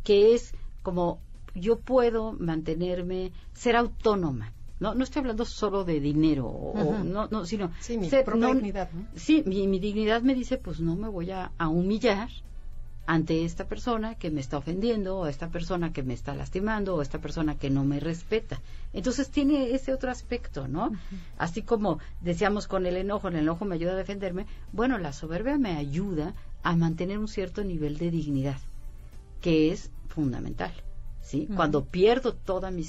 [0.03, 1.21] Que es como
[1.55, 7.45] yo puedo mantenerme, ser autónoma, no, no estoy hablando solo de dinero, o, no, no,
[7.45, 7.71] sino...
[7.79, 12.29] Sí, mi dignidad, Sí, mi, dignidad me dice, pues no me voy a, humillar
[13.05, 17.01] ante esta persona que me está ofendiendo, o esta persona que me está lastimando, o
[17.01, 18.61] esta persona que no me respeta.
[18.93, 20.91] Entonces tiene ese otro aspecto, ¿no?
[21.37, 25.57] Así como decíamos con el enojo, el enojo me ayuda a defenderme, bueno, la soberbia
[25.57, 28.59] me ayuda a mantener un cierto nivel de dignidad,
[29.41, 30.71] que es fundamental.
[31.29, 31.47] ¿Sí?
[31.55, 32.83] Cuando pierdo toda mi...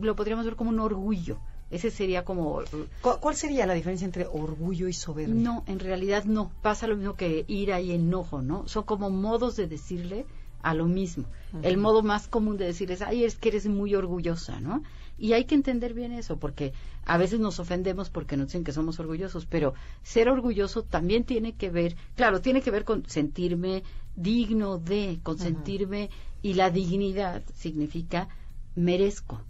[0.00, 1.36] Lo podríamos ver como un orgullo.
[1.70, 2.62] Ese sería como...
[3.02, 5.34] ¿Cuál sería la diferencia entre orgullo y soberbia?
[5.34, 6.50] No, en realidad no.
[6.62, 8.66] Pasa lo mismo que ira y enojo, ¿no?
[8.66, 10.24] Son como modos de decirle
[10.62, 11.24] a lo mismo.
[11.62, 14.82] El modo más común de decir es, ay, es que eres muy orgullosa, ¿no?
[15.22, 16.72] Y hay que entender bien eso, porque
[17.04, 21.54] a veces nos ofendemos porque nos dicen que somos orgullosos, pero ser orgulloso también tiene
[21.54, 23.84] que ver, claro, tiene que ver con sentirme
[24.16, 26.10] digno de, con sentirme,
[26.42, 28.30] y la dignidad significa
[28.74, 29.40] merezco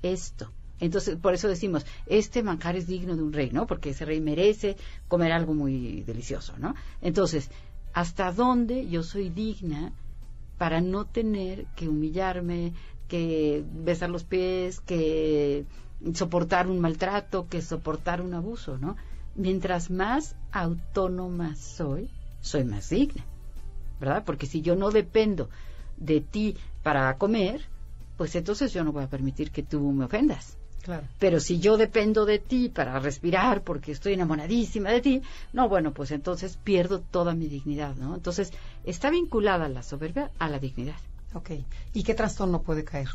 [0.00, 0.50] esto.
[0.80, 3.66] Entonces, por eso decimos, este manjar es digno de un rey, ¿no?
[3.66, 6.74] Porque ese rey merece comer algo muy delicioso, ¿no?
[7.02, 7.50] Entonces,
[7.92, 9.92] ¿hasta dónde yo soy digna
[10.56, 12.72] para no tener que humillarme,
[13.08, 15.64] que besar los pies, que
[16.14, 18.96] soportar un maltrato, que soportar un abuso, ¿no?
[19.34, 23.24] Mientras más autónoma soy, soy más digna,
[24.00, 24.22] ¿verdad?
[24.24, 25.48] Porque si yo no dependo
[25.96, 27.62] de ti para comer,
[28.16, 30.56] pues entonces yo no voy a permitir que tú me ofendas.
[30.82, 31.06] Claro.
[31.18, 35.92] Pero si yo dependo de ti para respirar porque estoy enamoradísima de ti, no, bueno,
[35.92, 38.14] pues entonces pierdo toda mi dignidad, ¿no?
[38.14, 38.52] Entonces
[38.84, 40.96] está vinculada la soberbia a la dignidad.
[41.34, 41.50] Ok.
[41.92, 43.08] ¿Y qué trastorno puede caer?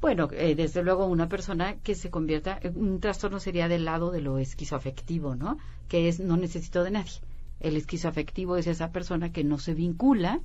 [0.00, 4.20] Bueno, eh, desde luego una persona que se convierta, un trastorno sería del lado de
[4.20, 5.58] lo esquizoafectivo, ¿no?
[5.88, 7.20] Que es no necesito de nadie.
[7.58, 10.40] El esquizoafectivo es esa persona que no se vincula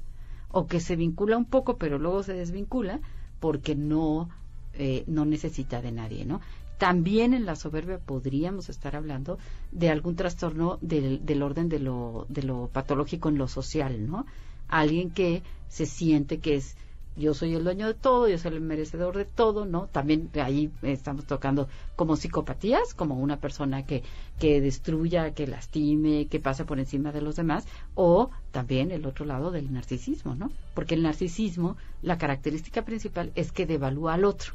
[0.49, 2.99] o que se vincula un poco pero luego se desvincula
[3.39, 4.29] porque no
[4.73, 6.41] eh, no necesita de nadie, ¿no?
[6.79, 9.37] También en la soberbia podríamos estar hablando
[9.71, 14.25] de algún trastorno del, del orden de lo, de lo patológico en lo social, ¿no?
[14.67, 16.75] Alguien que se siente que es
[17.15, 19.87] yo soy el dueño de todo, yo soy el merecedor de todo, ¿no?
[19.87, 24.03] También ahí estamos tocando como psicopatías, como una persona que,
[24.39, 29.25] que destruya, que lastime, que pase por encima de los demás, o también el otro
[29.25, 30.51] lado del narcisismo, ¿no?
[30.73, 34.53] Porque el narcisismo, la característica principal es que devalúa al otro.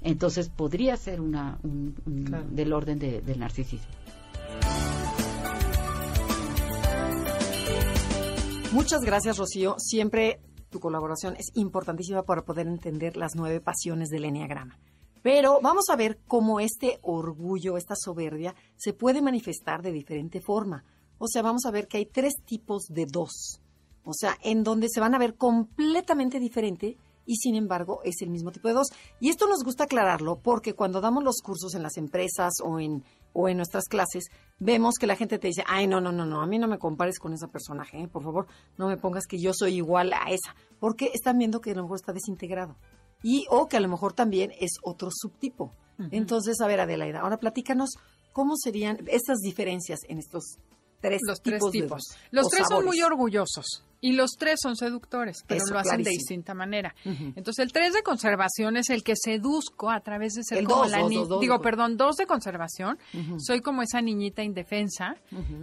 [0.00, 3.86] Entonces podría ser una del orden del narcisismo.
[8.72, 9.76] Muchas gracias, Rocío.
[9.78, 10.40] Siempre
[10.72, 14.80] tu colaboración es importantísima para poder entender las nueve pasiones del Enneagrama.
[15.22, 20.84] Pero vamos a ver cómo este orgullo, esta soberbia, se puede manifestar de diferente forma.
[21.18, 23.60] O sea, vamos a ver que hay tres tipos de dos.
[24.04, 28.30] O sea, en donde se van a ver completamente diferente y sin embargo es el
[28.30, 28.88] mismo tipo de dos.
[29.20, 33.04] Y esto nos gusta aclararlo porque cuando damos los cursos en las empresas o en
[33.32, 34.24] o en nuestras clases,
[34.58, 36.78] vemos que la gente te dice, ay, no, no, no, no, a mí no me
[36.78, 38.08] compares con esa personaje, ¿eh?
[38.08, 38.46] por favor,
[38.78, 41.82] no me pongas que yo soy igual a esa, porque están viendo que a lo
[41.82, 42.76] mejor está desintegrado.
[43.22, 45.72] Y o que a lo mejor también es otro subtipo.
[46.10, 47.90] Entonces, a ver, Adelaida, ahora platícanos
[48.32, 50.56] cómo serían estas diferencias en estos
[51.00, 51.70] tres los tipos.
[51.70, 52.02] Tres tipos.
[52.32, 53.84] los tres son muy orgullosos.
[54.02, 56.94] Y los tres son seductores, pero lo hacen de distinta manera.
[57.04, 61.08] Entonces, el tres de conservación es el que seduzco a través de ser como la
[61.08, 61.22] niña.
[61.40, 62.98] Digo, perdón, dos de conservación.
[63.38, 65.16] Soy como esa niñita indefensa.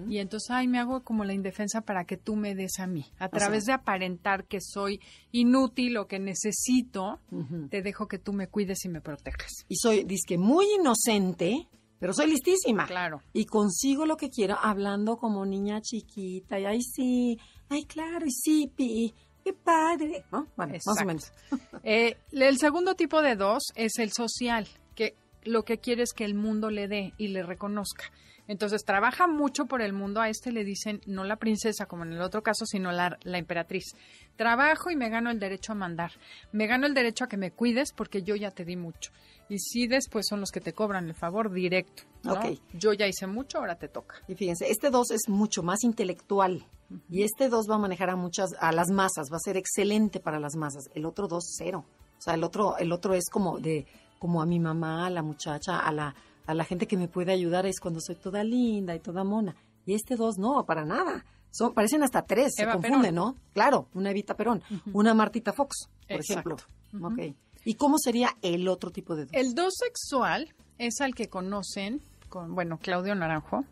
[0.07, 3.05] Y entonces, ay, me hago como la indefensa para que tú me des a mí.
[3.19, 7.19] A través de aparentar que soy inútil o que necesito,
[7.69, 9.65] te dejo que tú me cuides y me protejas.
[9.67, 11.67] Y soy, disque, muy inocente
[11.99, 12.85] pero soy listísima.
[12.87, 13.21] Claro.
[13.33, 16.59] Y consigo lo que quiero hablando como niña chiquita.
[16.59, 20.23] Y ay, sí, ay, claro, y sí, pi, qué padre.
[20.31, 20.47] ¿No?
[20.55, 21.31] Bueno, más o menos.
[21.83, 26.25] Eh, el segundo tipo de dos es el social, que lo que quiere es que
[26.25, 28.11] el mundo le dé y le reconozca.
[28.49, 30.21] Entonces trabaja mucho por el mundo.
[30.21, 33.37] A este le dicen no la princesa como en el otro caso, sino la, la,
[33.37, 33.95] emperatriz.
[34.35, 36.11] Trabajo y me gano el derecho a mandar.
[36.51, 39.11] Me gano el derecho a que me cuides porque yo ya te di mucho.
[39.49, 42.03] Y sí, después son los que te cobran el favor directo.
[42.23, 42.41] ¿no?
[42.73, 44.15] Yo ya hice mucho, ahora te toca.
[44.27, 46.65] Y fíjense, este 2 es mucho más intelectual.
[47.07, 50.19] Y este 2 va a manejar a muchas, a las masas, va a ser excelente
[50.19, 50.89] para las masas.
[50.95, 51.85] El otro 2, cero.
[52.17, 53.85] O sea, el otro, el otro es como de,
[54.17, 56.15] como a mi mamá, a la muchacha, a la,
[56.49, 59.55] a la gente que me puede ayudar, es cuando soy toda linda y toda mona.
[59.85, 61.23] Y este 2 no, para nada.
[61.51, 63.35] Son, parecen hasta tres, se confunden, ¿no?
[63.53, 66.57] Claro, una Evita Perón, una Martita Fox, por ejemplo.
[66.99, 67.35] Okay.
[67.65, 69.33] ¿Y cómo sería el otro tipo de dos?
[69.33, 73.63] El dos sexual es al que conocen, con, bueno, Claudio Naranjo,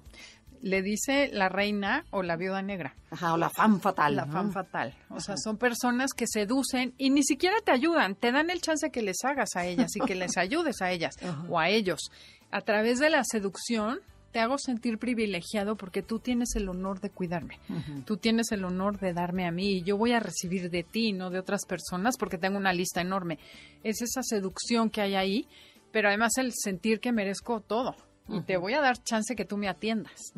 [0.62, 2.96] le dice la reina o la viuda negra.
[3.12, 4.16] Ajá, o la fan fatal.
[4.16, 4.94] La fan fatal.
[5.10, 8.90] O sea, son personas que seducen y ni siquiera te ayudan, te dan el chance
[8.90, 11.16] que les hagas a ellas y que les ayudes a ellas
[11.50, 12.12] o a ellos.
[12.52, 14.00] A través de la seducción
[14.32, 17.60] te hago sentir privilegiado porque tú tienes el honor de cuidarme.
[18.06, 21.14] Tú tienes el honor de darme a mí y yo voy a recibir de ti,
[21.14, 23.40] no de otras personas, porque tengo una lista enorme.
[23.84, 25.48] Es esa seducción que hay ahí,
[25.92, 27.96] pero además el sentir que merezco todo.
[28.28, 30.34] Y te voy a dar chance que tú me atiendas.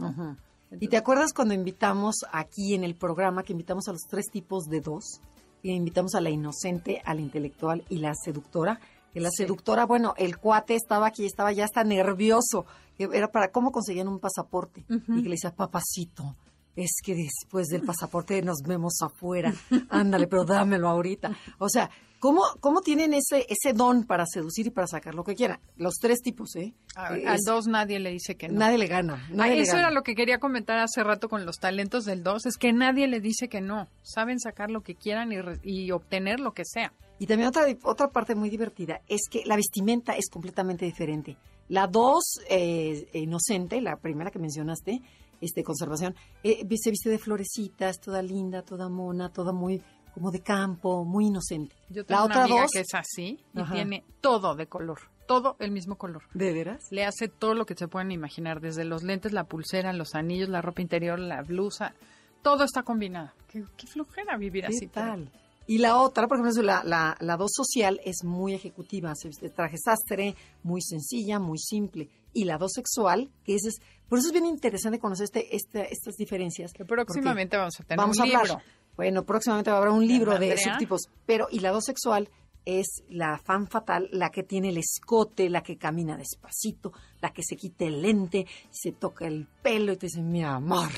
[0.80, 4.65] ¿Y te acuerdas cuando invitamos aquí en el programa, que invitamos a los tres tipos
[4.65, 5.21] de dos?
[5.62, 8.80] Y invitamos a la inocente, a la intelectual y la seductora.
[9.13, 12.65] Y la seductora, bueno, el cuate estaba aquí, estaba ya hasta nervioso
[12.99, 14.86] era para cómo conseguían un pasaporte.
[14.89, 16.36] Y que le decía, papacito,
[16.75, 19.54] es que después del pasaporte nos vemos afuera.
[19.89, 21.36] Ándale, pero dámelo ahorita.
[21.60, 21.89] O sea,
[22.20, 25.60] ¿cómo, cómo tienen ese, ese don para seducir y para sacar lo que quieran?
[25.78, 26.74] Los tres tipos, ¿eh?
[26.96, 28.60] al dos nadie le dice que no.
[28.60, 29.28] Nadie le gana.
[29.48, 32.74] eso era lo que quería comentar hace rato con los talentos del dos, es que
[32.74, 33.88] nadie le dice que no.
[34.04, 36.94] Saben sacar lo que quieran y, y obtener lo que sea.
[37.20, 41.38] Y también otra, otra parte muy divertida es que la vestimenta es completamente diferente.
[41.68, 45.02] La dos, eh, inocente, la primera que mencionaste,
[45.42, 49.82] este, conservación, eh, se viste de florecitas, toda linda, toda mona, toda muy
[50.13, 51.76] como de campo, muy inocente.
[51.89, 55.56] Yo tengo la otra una amiga que es así y tiene todo de color, todo
[55.60, 56.24] el mismo color.
[56.34, 56.91] ¿De veras?
[56.91, 60.50] Le hace todo lo que se pueden imaginar, desde los lentes, la pulsera, los anillos,
[60.50, 61.93] la ropa interior, la blusa,
[62.41, 63.32] todo está combinado.
[63.48, 64.88] Qué, flojera vivir así.
[64.88, 65.32] tal?
[65.69, 69.50] Y la otra, por ejemplo, la, la, la dos social es muy ejecutiva, se viste
[69.50, 72.10] traje sastre, muy sencilla, muy simple.
[72.34, 76.15] Y la dos sexual, que es, por eso es bien interesante conocer este, este estas
[76.15, 76.74] diferencias.
[76.74, 78.60] Que próximamente vamos a tener un libro.
[79.00, 81.04] Bueno, próximamente habrá un libro de subtipos.
[81.26, 82.28] Pero, y la dos sexual
[82.66, 87.42] es la fan fatal, la que tiene el escote, la que camina despacito, la que
[87.42, 90.90] se quita el lente, se toca el pelo y te dice, mi amor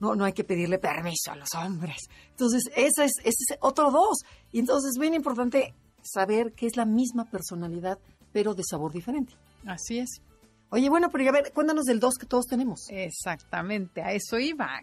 [0.00, 2.08] no, no hay que pedirle permiso a los hombres.
[2.30, 4.22] Entonces, ese es, ese es otro dos.
[4.50, 7.98] Y entonces es bien importante saber que es la misma personalidad,
[8.32, 9.34] pero de sabor diferente.
[9.66, 10.22] Así es.
[10.70, 12.86] Oye, bueno, pero ya ver, cuéntanos del dos que todos tenemos.
[12.88, 14.82] Exactamente, a eso iba.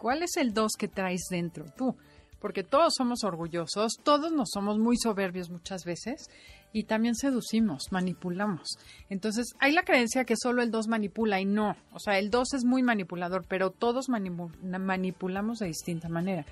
[0.00, 1.94] ¿Cuál es el dos que traes dentro tú?
[2.40, 6.30] Porque todos somos orgullosos, todos nos somos muy soberbios muchas veces
[6.72, 8.78] y también seducimos, manipulamos.
[9.10, 11.76] Entonces, hay la creencia que solo el 2 manipula y no.
[11.92, 16.46] O sea, el 2 es muy manipulador, pero todos manipulamos de distinta manera.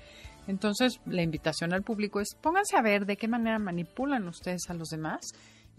[0.45, 4.75] Entonces, la invitación al público es pónganse a ver de qué manera manipulan ustedes a
[4.75, 5.21] los demás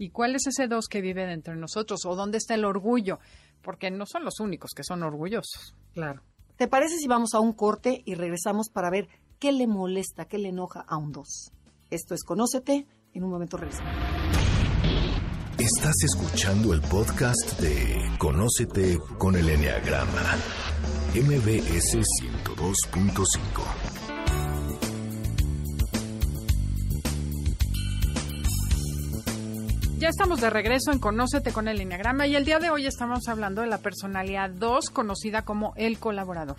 [0.01, 2.05] ¿Y cuál es ese dos que vive dentro de nosotros?
[2.07, 3.19] ¿O dónde está el orgullo?
[3.61, 5.75] Porque no son los únicos que son orgullosos.
[5.93, 6.23] Claro.
[6.61, 9.07] ¿Te parece si vamos a un corte y regresamos para ver
[9.39, 11.51] qué le molesta, qué le enoja a un dos?
[11.89, 12.85] Esto es Conócete.
[13.15, 13.91] En un momento regresamos.
[15.57, 20.37] Estás escuchando el podcast de Conócete con el Enneagrama.
[21.15, 23.80] MBS 102.5.
[30.01, 33.27] Ya estamos de regreso en Conócete con el Enneagrama y el día de hoy estamos
[33.27, 36.55] hablando de la personalidad 2, conocida como el colaborador.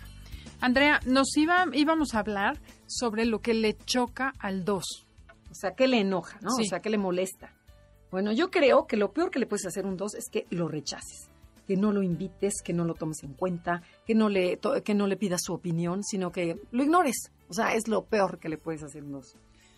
[0.61, 4.85] Andrea, nos iba, íbamos a hablar sobre lo que le choca al 2.
[5.51, 6.51] O sea, ¿qué le enoja, no?
[6.57, 7.51] O sea, ¿qué le molesta?
[8.11, 10.47] Bueno, yo creo que lo peor que le puedes hacer a un 2 es que
[10.49, 11.29] lo rechaces,
[11.67, 15.05] que no lo invites, que no lo tomes en cuenta, que no le, que no
[15.05, 17.29] le pidas su opinión, sino que lo ignores.
[17.49, 19.35] O sea, es lo peor que le puedes hacer a un 2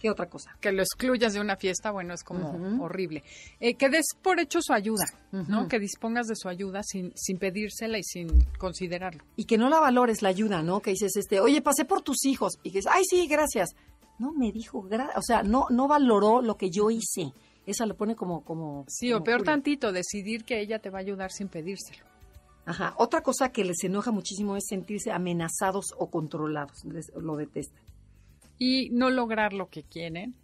[0.09, 0.55] otra cosa?
[0.59, 3.23] Que lo excluyas de una fiesta, bueno, es como horrible.
[3.59, 5.67] Eh, que des por hecho su ayuda, ¿no?
[5.67, 8.27] Que dispongas de su ayuda sin, sin pedírsela y sin
[8.57, 9.23] considerarlo.
[9.35, 10.81] Y que no la valores la ayuda, ¿no?
[10.81, 12.53] Que dices, este, oye, pasé por tus hijos.
[12.63, 13.75] Y que dices, ay, sí, gracias.
[14.19, 17.33] No me dijo, o sea, no, no valoró lo que yo hice.
[17.65, 18.43] Esa lo pone como...
[18.43, 22.05] como sí, o peor tantito, decidir que ella te va a ayudar sin pedírselo.
[22.65, 22.95] Ajá.
[22.97, 26.83] Otra cosa que les enoja muchísimo es sentirse amenazados o controlados.
[27.15, 27.84] lo detestan
[28.57, 30.35] y no lograr lo que quieren,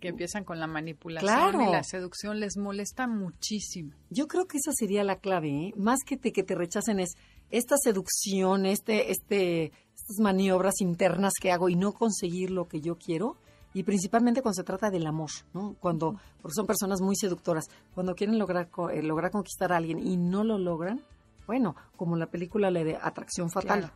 [0.00, 3.92] que empiezan con la manipulación y la seducción, les molesta muchísimo.
[4.10, 5.74] Yo creo que esa sería la clave, ¿eh?
[5.76, 7.14] más que te, que te rechacen es
[7.50, 12.96] esta seducción, este, este, estas maniobras internas que hago y no conseguir lo que yo
[12.96, 13.36] quiero.
[13.74, 15.76] Y principalmente cuando se trata del amor, ¿no?
[15.80, 20.18] Cuando, porque son personas muy seductoras, cuando quieren lograr, eh, lograr conquistar a alguien y
[20.18, 21.00] no lo logran,
[21.46, 23.92] bueno, como la película la de Atracción Fatal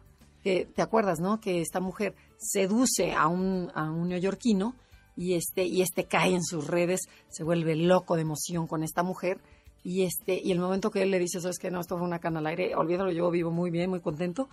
[0.47, 1.41] te acuerdas, ¿no?
[1.41, 4.75] Que esta mujer seduce a un, a un neoyorquino
[5.17, 9.03] y este, y este cae en sus redes, se vuelve loco de emoción con esta
[9.03, 9.41] mujer.
[9.83, 12.19] Y este, y el momento que él le dice, sabes que no, esto fue una
[12.19, 14.49] cana al aire, olvídalo, yo vivo muy bien, muy contento.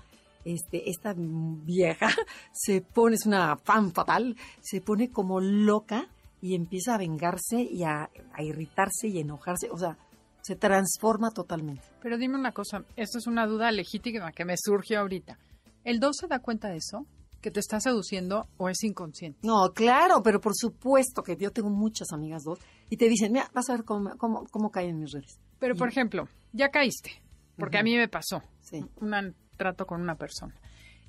[0.45, 2.09] Este, esta vieja
[2.51, 6.07] se pone, es una fan fatal, se pone como loca
[6.41, 9.69] y empieza a vengarse y a, a irritarse y enojarse.
[9.69, 9.97] O sea,
[10.41, 11.83] se transforma totalmente.
[12.01, 15.37] Pero dime una cosa, esto es una duda legítima que me surgió ahorita.
[15.83, 17.05] ¿El 2 se da cuenta de eso?
[17.41, 19.39] ¿Que te está seduciendo o es inconsciente?
[19.43, 23.49] No, claro, pero por supuesto que yo tengo muchas amigas dos y te dicen, mira,
[23.53, 25.39] vas a ver cómo, cómo, cómo caen mis redes.
[25.59, 27.21] Pero, por ejemplo, ya caíste,
[27.57, 28.85] porque a mí me pasó sí.
[29.01, 30.55] un trato con una persona.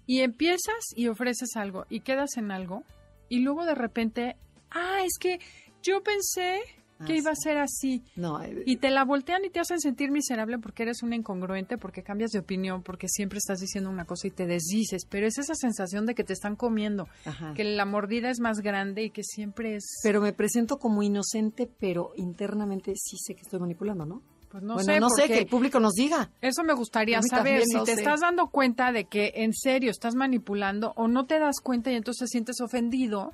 [0.07, 2.83] Y empiezas y ofreces algo y quedas en algo
[3.29, 4.37] y luego de repente,
[4.71, 5.39] ah, es que
[5.83, 6.61] yo pensé
[7.07, 8.03] que iba a ser así.
[8.17, 11.79] No, eh, y te la voltean y te hacen sentir miserable porque eres una incongruente,
[11.79, 15.07] porque cambias de opinión, porque siempre estás diciendo una cosa y te desdices.
[15.09, 17.09] Pero es esa sensación de que te están comiendo,
[17.55, 19.85] que la mordida es más grande y que siempre es.
[20.03, 24.23] Pero me presento como inocente, pero internamente sí sé que estoy manipulando, ¿no?
[24.55, 26.31] Pues no sé, no sé, que el público nos diga.
[26.41, 27.65] Eso me gustaría saber.
[27.65, 31.57] si te estás dando cuenta de que en serio estás manipulando o no te das
[31.61, 33.33] cuenta y entonces sientes ofendido,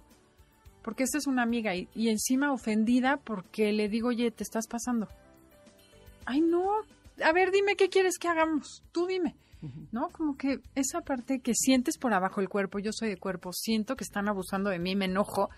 [0.82, 5.08] porque esta es una amiga y, encima ofendida porque le digo, oye, te estás pasando.
[6.24, 6.68] Ay, no,
[7.22, 9.36] a ver, dime qué quieres que hagamos, tú dime.
[9.92, 10.08] ¿No?
[10.08, 13.94] Como que esa parte que sientes por abajo el cuerpo, yo soy de cuerpo, siento
[13.94, 15.50] que están abusando de mí, me enojo,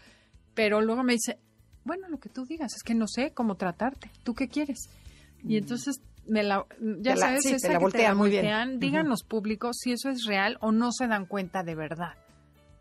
[0.54, 1.38] pero luego me dice,
[1.84, 4.88] bueno, lo que tú digas, es que no sé cómo tratarte, ¿tú qué quieres?
[5.44, 5.58] Y mm.
[5.58, 8.78] entonces me la, ya sabes, sí, la voltean muy bien.
[8.78, 12.14] díganos públicos si eso es real o no se dan cuenta de verdad.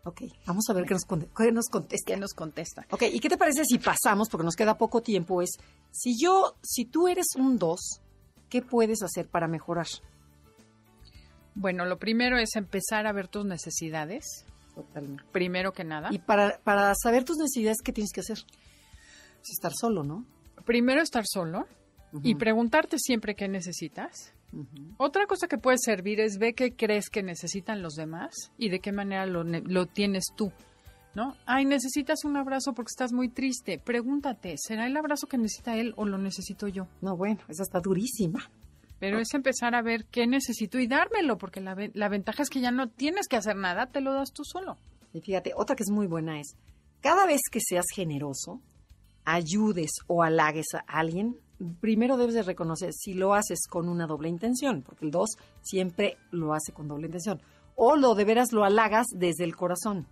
[0.04, 2.12] Ok, vamos a ver qué nos, qué nos contesta.
[2.12, 2.86] ¿Qué nos contesta?
[2.90, 5.50] Ok, ¿y qué te parece si pasamos, porque nos queda poco tiempo, es,
[5.92, 8.00] si yo, si tú eres un 2,
[8.48, 9.86] ¿qué puedes hacer para mejorar?
[11.54, 14.44] Bueno, lo primero es empezar a ver tus necesidades.
[14.74, 15.22] Totalmente.
[15.30, 16.08] Primero que nada.
[16.10, 18.38] Y para, para saber tus necesidades, ¿qué tienes que hacer?
[19.50, 20.24] estar solo, ¿no?
[20.64, 21.66] Primero estar solo
[22.22, 24.32] y preguntarte siempre qué necesitas.
[24.98, 28.80] Otra cosa que puede servir es ver qué crees que necesitan los demás y de
[28.80, 30.52] qué manera lo, lo tienes tú.
[31.14, 31.36] ¿No?
[31.44, 33.78] Ay, necesitas un abrazo porque estás muy triste.
[33.78, 36.86] Pregúntate, ¿será el abrazo que necesita él o lo necesito yo?
[37.02, 38.50] No, bueno, esa está durísima.
[38.98, 42.60] Pero es empezar a ver qué necesito y dármelo, porque la, la ventaja es que
[42.60, 44.78] ya no tienes que hacer nada, te lo das tú solo.
[45.12, 46.56] Y fíjate, otra que es muy buena es,
[47.00, 48.62] cada vez que seas generoso,
[49.24, 51.36] ayudes o halagues a alguien,
[51.80, 56.16] primero debes de reconocer si lo haces con una doble intención, porque el 2 siempre
[56.30, 57.40] lo hace con doble intención,
[57.76, 60.06] o lo de veras lo halagas desde el corazón.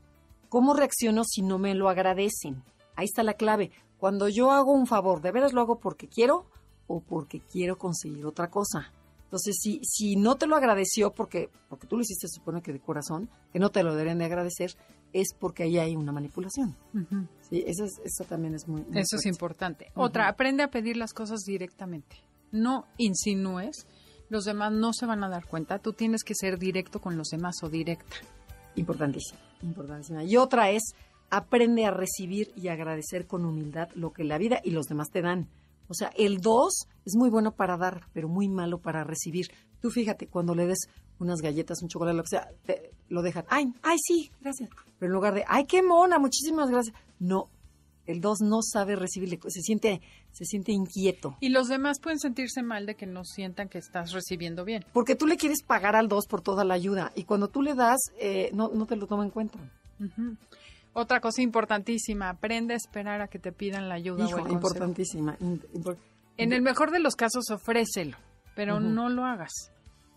[0.48, 2.62] ¿Cómo reacciono si no me lo agradecen?
[2.96, 3.70] Ahí está la clave.
[3.98, 6.46] Cuando yo hago un favor, ¿de veras lo hago porque quiero
[6.86, 8.92] o porque quiero conseguir otra cosa?
[9.24, 12.80] Entonces, si, si no te lo agradeció porque, porque tú lo hiciste, supone que de
[12.80, 14.74] corazón, que no te lo deberían de agradecer,
[15.12, 16.76] es porque ahí hay una manipulación.
[17.48, 18.84] Sí, eso, también es muy...
[18.94, 19.90] eso es importante.
[19.94, 22.16] Otra, aprende a pedir las cosas directamente.
[22.52, 23.86] No insinúes,
[24.28, 27.28] los demás no se van a dar cuenta, tú tienes que ser directo con los
[27.28, 28.16] demás o directa.
[28.76, 30.24] Importantísima, importantísima.
[30.24, 30.94] Y otra es,
[31.30, 35.22] aprende a recibir y agradecer con humildad lo que la vida y los demás te
[35.22, 35.48] dan.
[35.88, 36.72] O sea, el 2
[37.04, 39.46] es muy bueno para dar, pero muy malo para recibir.
[39.80, 40.88] Tú fíjate, cuando le des
[41.20, 43.44] unas galletas, un chocolate, lo que sea, te, lo dejan.
[43.48, 44.68] Ay, ay, sí, gracias.
[44.98, 46.96] Pero en lugar de, ay, qué mona, muchísimas gracias.
[47.18, 47.48] No,
[48.06, 50.00] el 2 no sabe recibirle, se siente,
[50.32, 51.36] se siente inquieto.
[51.40, 54.84] Y los demás pueden sentirse mal de que no sientan que estás recibiendo bien.
[54.92, 57.74] Porque tú le quieres pagar al 2 por toda la ayuda y cuando tú le
[57.74, 59.58] das, eh, no, no te lo toma en cuenta.
[60.92, 64.26] Otra cosa importantísima, aprende a esperar a que te pidan la ayuda.
[64.26, 65.36] o el importantísima.
[66.36, 68.16] en el mejor de los casos, ofrécelo,
[68.56, 69.72] pero no lo hagas.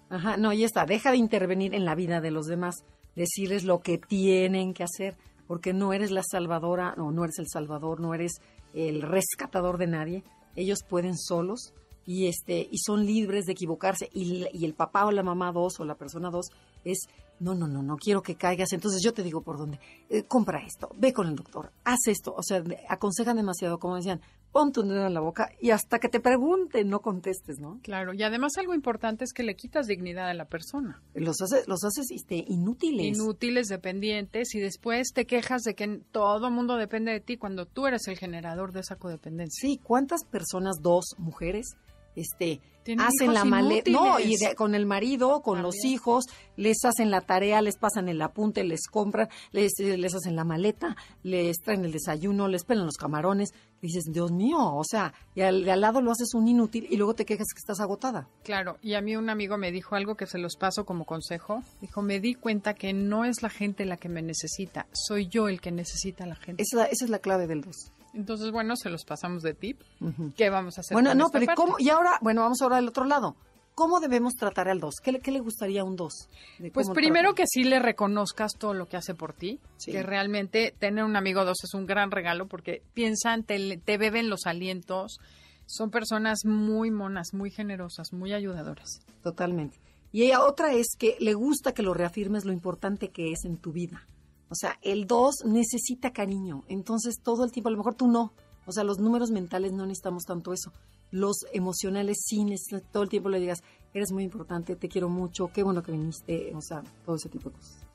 [0.09, 2.83] Ajá, no, y está, deja de intervenir en la vida de los demás,
[3.15, 7.47] decirles lo que tienen que hacer, porque no eres la salvadora, no, no eres el
[7.47, 8.33] salvador, no eres
[8.73, 10.23] el rescatador de nadie.
[10.55, 11.73] Ellos pueden solos
[12.05, 15.85] y este y son libres de equivocarse y, el papá o la mamá dos o
[15.85, 16.47] la persona dos
[16.83, 17.07] es
[17.39, 18.71] no, no, no, no quiero que caigas.
[18.73, 19.79] Entonces yo te digo por dónde.
[20.09, 22.33] Eh, compra esto, ve con el doctor, haz esto.
[22.35, 24.21] O sea, aconsejan demasiado, como decían,
[24.53, 27.79] pon tu dedo en la boca y hasta que te pregunten no contestes, ¿no?
[27.81, 31.01] Claro, y además algo importante es que le quitas dignidad a la persona.
[31.15, 33.17] Los haces, los haces este, inútiles.
[33.17, 37.87] Inútiles, dependientes, y después te quejas de que todo mundo depende de ti cuando tú
[37.87, 39.67] eres el generador de esa codependencia.
[39.67, 41.75] Sí, ¿cuántas personas, dos mujeres,
[42.15, 42.61] este,
[42.97, 46.25] hacen la maleta, no, y con el marido, con los hijos,
[46.57, 50.95] les hacen la tarea, les pasan el apunte, les compran, les, les hacen la maleta,
[51.23, 53.53] les traen el desayuno, les pelan los camarones.
[53.81, 57.15] dices, Dios mío, o sea, y al, al lado lo haces un inútil y luego
[57.15, 58.27] te quejas que estás agotada.
[58.43, 61.63] Claro, y a mí un amigo me dijo algo que se los paso como consejo.
[61.81, 65.47] Dijo, me di cuenta que no es la gente la que me necesita, soy yo
[65.47, 66.63] el que necesita a la gente.
[66.63, 67.91] Esa, esa es la clave del dos.
[68.13, 69.81] Entonces, bueno, se los pasamos de tip.
[70.35, 70.95] ¿Qué vamos a hacer?
[70.95, 71.75] Bueno, no, pero ¿cómo?
[71.79, 73.35] Y ahora, bueno, vamos ahora al otro lado.
[73.75, 74.95] ¿Cómo debemos tratar al 2?
[75.01, 76.29] ¿Qué, le gustaría a un 2?
[76.71, 81.03] Pues primero que sí le reconozcas todo lo que hace por ti, que realmente tener
[81.03, 85.17] un amigo 2 es un gran regalo porque piensan, te, te beben los alientos,
[85.65, 88.99] son personas muy monas, muy generosas, muy ayudadoras.
[89.23, 89.79] Totalmente.
[90.11, 93.71] Y otra es que le gusta que lo reafirmes lo importante que es en tu
[93.71, 94.05] vida.
[94.49, 98.33] O sea, el 2 necesita cariño, entonces todo el tiempo, a lo mejor tú no.
[98.65, 100.71] O sea, los números mentales no necesitamos tanto eso.
[101.11, 103.61] Los emocionales sí necesitan, todo el tiempo le digas,
[103.93, 107.49] eres muy importante, te quiero mucho, qué bueno que viniste, o sea, todo ese tipo
[107.49, 107.85] de cosas.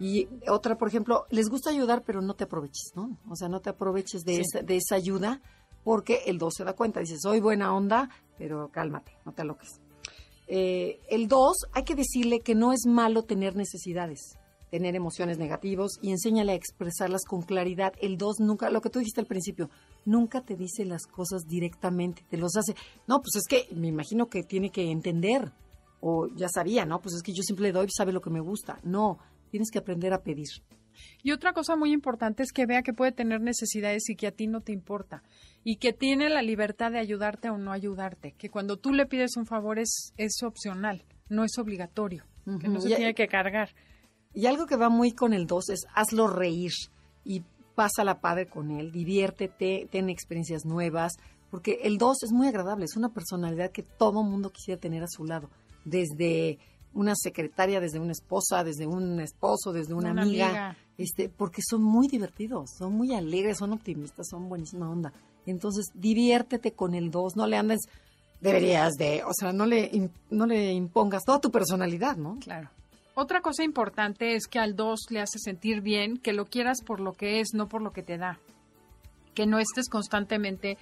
[0.00, 3.16] Y otra, por ejemplo, les gusta ayudar, pero no te aproveches, ¿no?
[3.28, 5.40] O sea, no te aproveches de, esa, de esa ayuda
[5.82, 9.80] porque el 2 se da cuenta, dice, soy buena onda, pero cálmate, no te aloques.
[10.46, 14.38] Eh, el 2, hay que decirle que no es malo tener necesidades
[14.70, 17.92] tener emociones negativas y enséñale a expresarlas con claridad.
[18.00, 19.70] El dos nunca, lo que tú dijiste al principio,
[20.04, 22.74] nunca te dice las cosas directamente, te los hace.
[23.06, 25.52] No, pues es que me imagino que tiene que entender,
[26.00, 27.00] o ya sabía, ¿no?
[27.00, 28.78] Pues es que yo siempre le doy, sabe lo que me gusta.
[28.82, 29.18] No,
[29.50, 30.48] tienes que aprender a pedir.
[31.22, 34.32] Y otra cosa muy importante es que vea que puede tener necesidades y que a
[34.32, 35.22] ti no te importa.
[35.64, 38.34] Y que tiene la libertad de ayudarte o no ayudarte.
[38.36, 42.24] Que cuando tú le pides un favor es, es opcional, no es obligatorio.
[42.60, 43.70] Que no se tiene que cargar.
[44.38, 46.70] Y algo que va muy con el 2 es hazlo reír
[47.24, 47.42] y
[47.74, 51.14] pasa la padre con él, diviértete, ten experiencias nuevas,
[51.50, 55.08] porque el 2 es muy agradable, es una personalidad que todo mundo quisiera tener a
[55.08, 55.50] su lado,
[55.84, 56.60] desde
[56.94, 62.06] una secretaria, desde una esposa, desde un esposo, desde una, amiga, este, porque son muy
[62.06, 65.12] divertidos, son muy alegres, son optimistas, son buenísima onda.
[65.46, 67.80] Entonces, diviértete con el 2, no le andes
[68.40, 72.38] deberías de, o sea, no le no le impongas toda tu personalidad, ¿no?
[72.38, 72.70] Claro.
[73.20, 77.00] Otra cosa importante es que al 2 le hace sentir bien que lo quieras por
[77.00, 78.38] lo que es, no por lo que te da.
[79.34, 80.78] Que no estés constantemente,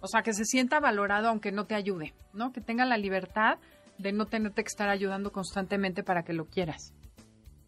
[0.00, 2.52] o sea, que se sienta valorado aunque no te ayude, ¿no?
[2.52, 3.58] Que tenga la libertad
[3.98, 6.92] de no tenerte que estar ayudando constantemente para que lo quieras.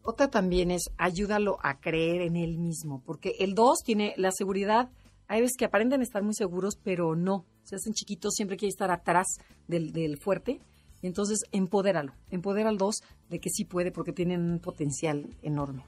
[0.04, 4.88] Otra también es ayúdalo a creer en él mismo, porque el 2 tiene la seguridad,
[5.26, 8.92] hay veces que aparentan estar muy seguros, pero no, se hacen chiquitos, siempre quiere estar
[8.92, 9.26] atrás
[9.66, 10.60] del, del fuerte
[11.06, 15.84] entonces, empodéralo, empodera al dos de que sí puede porque tienen un potencial enorme.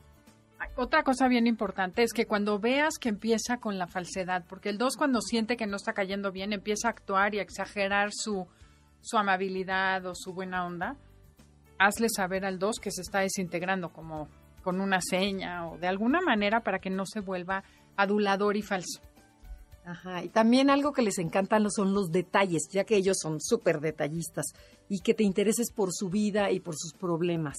[0.77, 4.79] Otra cosa bien importante es que cuando veas que empieza con la falsedad, porque el
[4.79, 8.47] 2 cuando siente que no está cayendo bien empieza a actuar y a exagerar su,
[9.01, 10.97] su amabilidad o su buena onda,
[11.79, 14.29] hazle saber al 2 que se está desintegrando como
[14.63, 17.63] con una seña o de alguna manera para que no se vuelva
[17.97, 19.01] adulador y falso.
[19.85, 23.81] Ajá, y también algo que les encantan son los detalles, ya que ellos son súper
[23.81, 24.47] detallistas
[24.89, 27.59] y que te intereses por su vida y por sus problemas.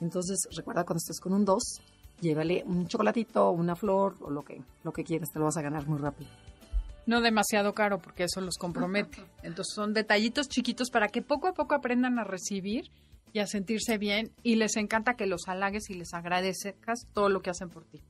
[0.00, 1.80] Entonces, recuerda cuando estés con un 2,
[2.20, 5.62] llévale un chocolatito, una flor o lo que, lo que quieras, te lo vas a
[5.62, 6.30] ganar muy rápido.
[7.06, 9.22] No demasiado caro porque eso los compromete.
[9.42, 12.90] Entonces son detallitos chiquitos para que poco a poco aprendan a recibir
[13.32, 17.42] y a sentirse bien y les encanta que los halagues y les agradezcas todo lo
[17.42, 18.00] que hacen por ti.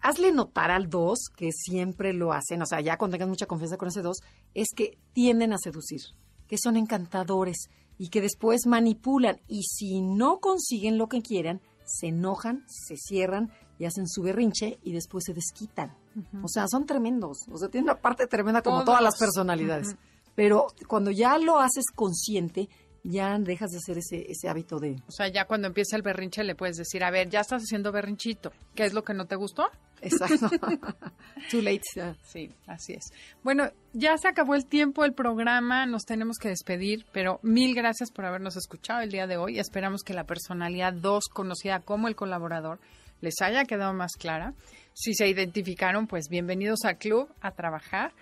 [0.00, 3.76] Hazle notar al dos, que siempre lo hacen, o sea, ya cuando tengas mucha confianza
[3.76, 4.18] con ese dos,
[4.54, 6.00] es que tienden a seducir,
[6.46, 12.08] que son encantadores y que después manipulan y si no consiguen lo que quieran, se
[12.08, 15.96] enojan, se cierran y hacen su berrinche y después se desquitan.
[16.42, 17.46] O sea, son tremendos.
[17.50, 19.96] O sea, tienen una parte tremenda como todas las personalidades.
[20.34, 22.68] Pero cuando ya lo haces consciente,
[23.02, 24.96] ya dejas de hacer ese, ese hábito de...
[25.08, 27.92] O sea, ya cuando empieza el berrinche le puedes decir, a ver, ya estás haciendo
[27.92, 28.52] berrinchito.
[28.74, 29.68] ¿Qué es lo que no te gustó?
[30.02, 30.48] Exacto.
[31.50, 31.80] Too late.
[32.22, 33.04] Sí, así es.
[33.42, 38.10] Bueno, ya se acabó el tiempo del programa, nos tenemos que despedir, pero mil gracias
[38.10, 39.58] por habernos escuchado el día de hoy.
[39.58, 42.80] Esperamos que la personalidad 2, conocida como el colaborador,
[43.20, 44.54] les haya quedado más clara.
[44.94, 48.12] Si se identificaron, pues bienvenidos al club a trabajar.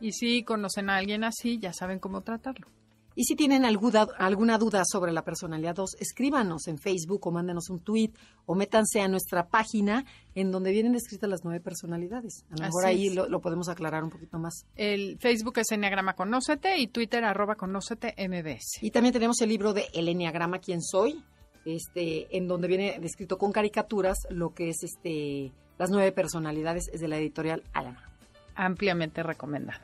[0.00, 2.66] Y si conocen a alguien así, ya saben cómo tratarlo.
[3.14, 7.68] Y si tienen alguna, alguna duda sobre la personalidad 2, escríbanos en Facebook o mándenos
[7.70, 8.12] un tweet
[8.46, 10.04] o métanse a nuestra página
[10.34, 12.44] en donde vienen descritas las nueve personalidades.
[12.50, 14.64] A lo mejor ahí lo, podemos aclarar un poquito más.
[14.76, 18.82] El Facebook es Enneagrama Conócete y Twitter arroba Conócete MBS.
[18.82, 21.22] Y también tenemos el libro de El Enneagrama Quién Soy,
[21.64, 27.00] este, en donde viene descrito con caricaturas lo que es este las nueve personalidades, es
[27.00, 28.10] de la editorial Alama.
[28.54, 29.80] Ampliamente recomendado.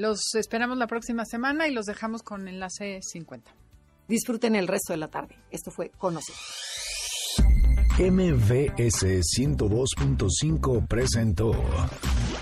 [0.00, 3.54] Los esperamos la próxima semana y los dejamos con enlace 50.
[4.08, 5.36] Disfruten el resto de la tarde.
[5.50, 6.32] Esto fue Conoce.
[7.98, 11.52] MVS 102.5 presentó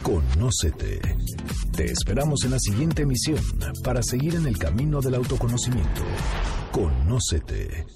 [0.04, 1.00] Conócete.
[1.76, 3.40] Te esperamos en la siguiente emisión
[3.82, 6.02] para seguir en el camino del autoconocimiento.
[6.70, 7.86] Conócete.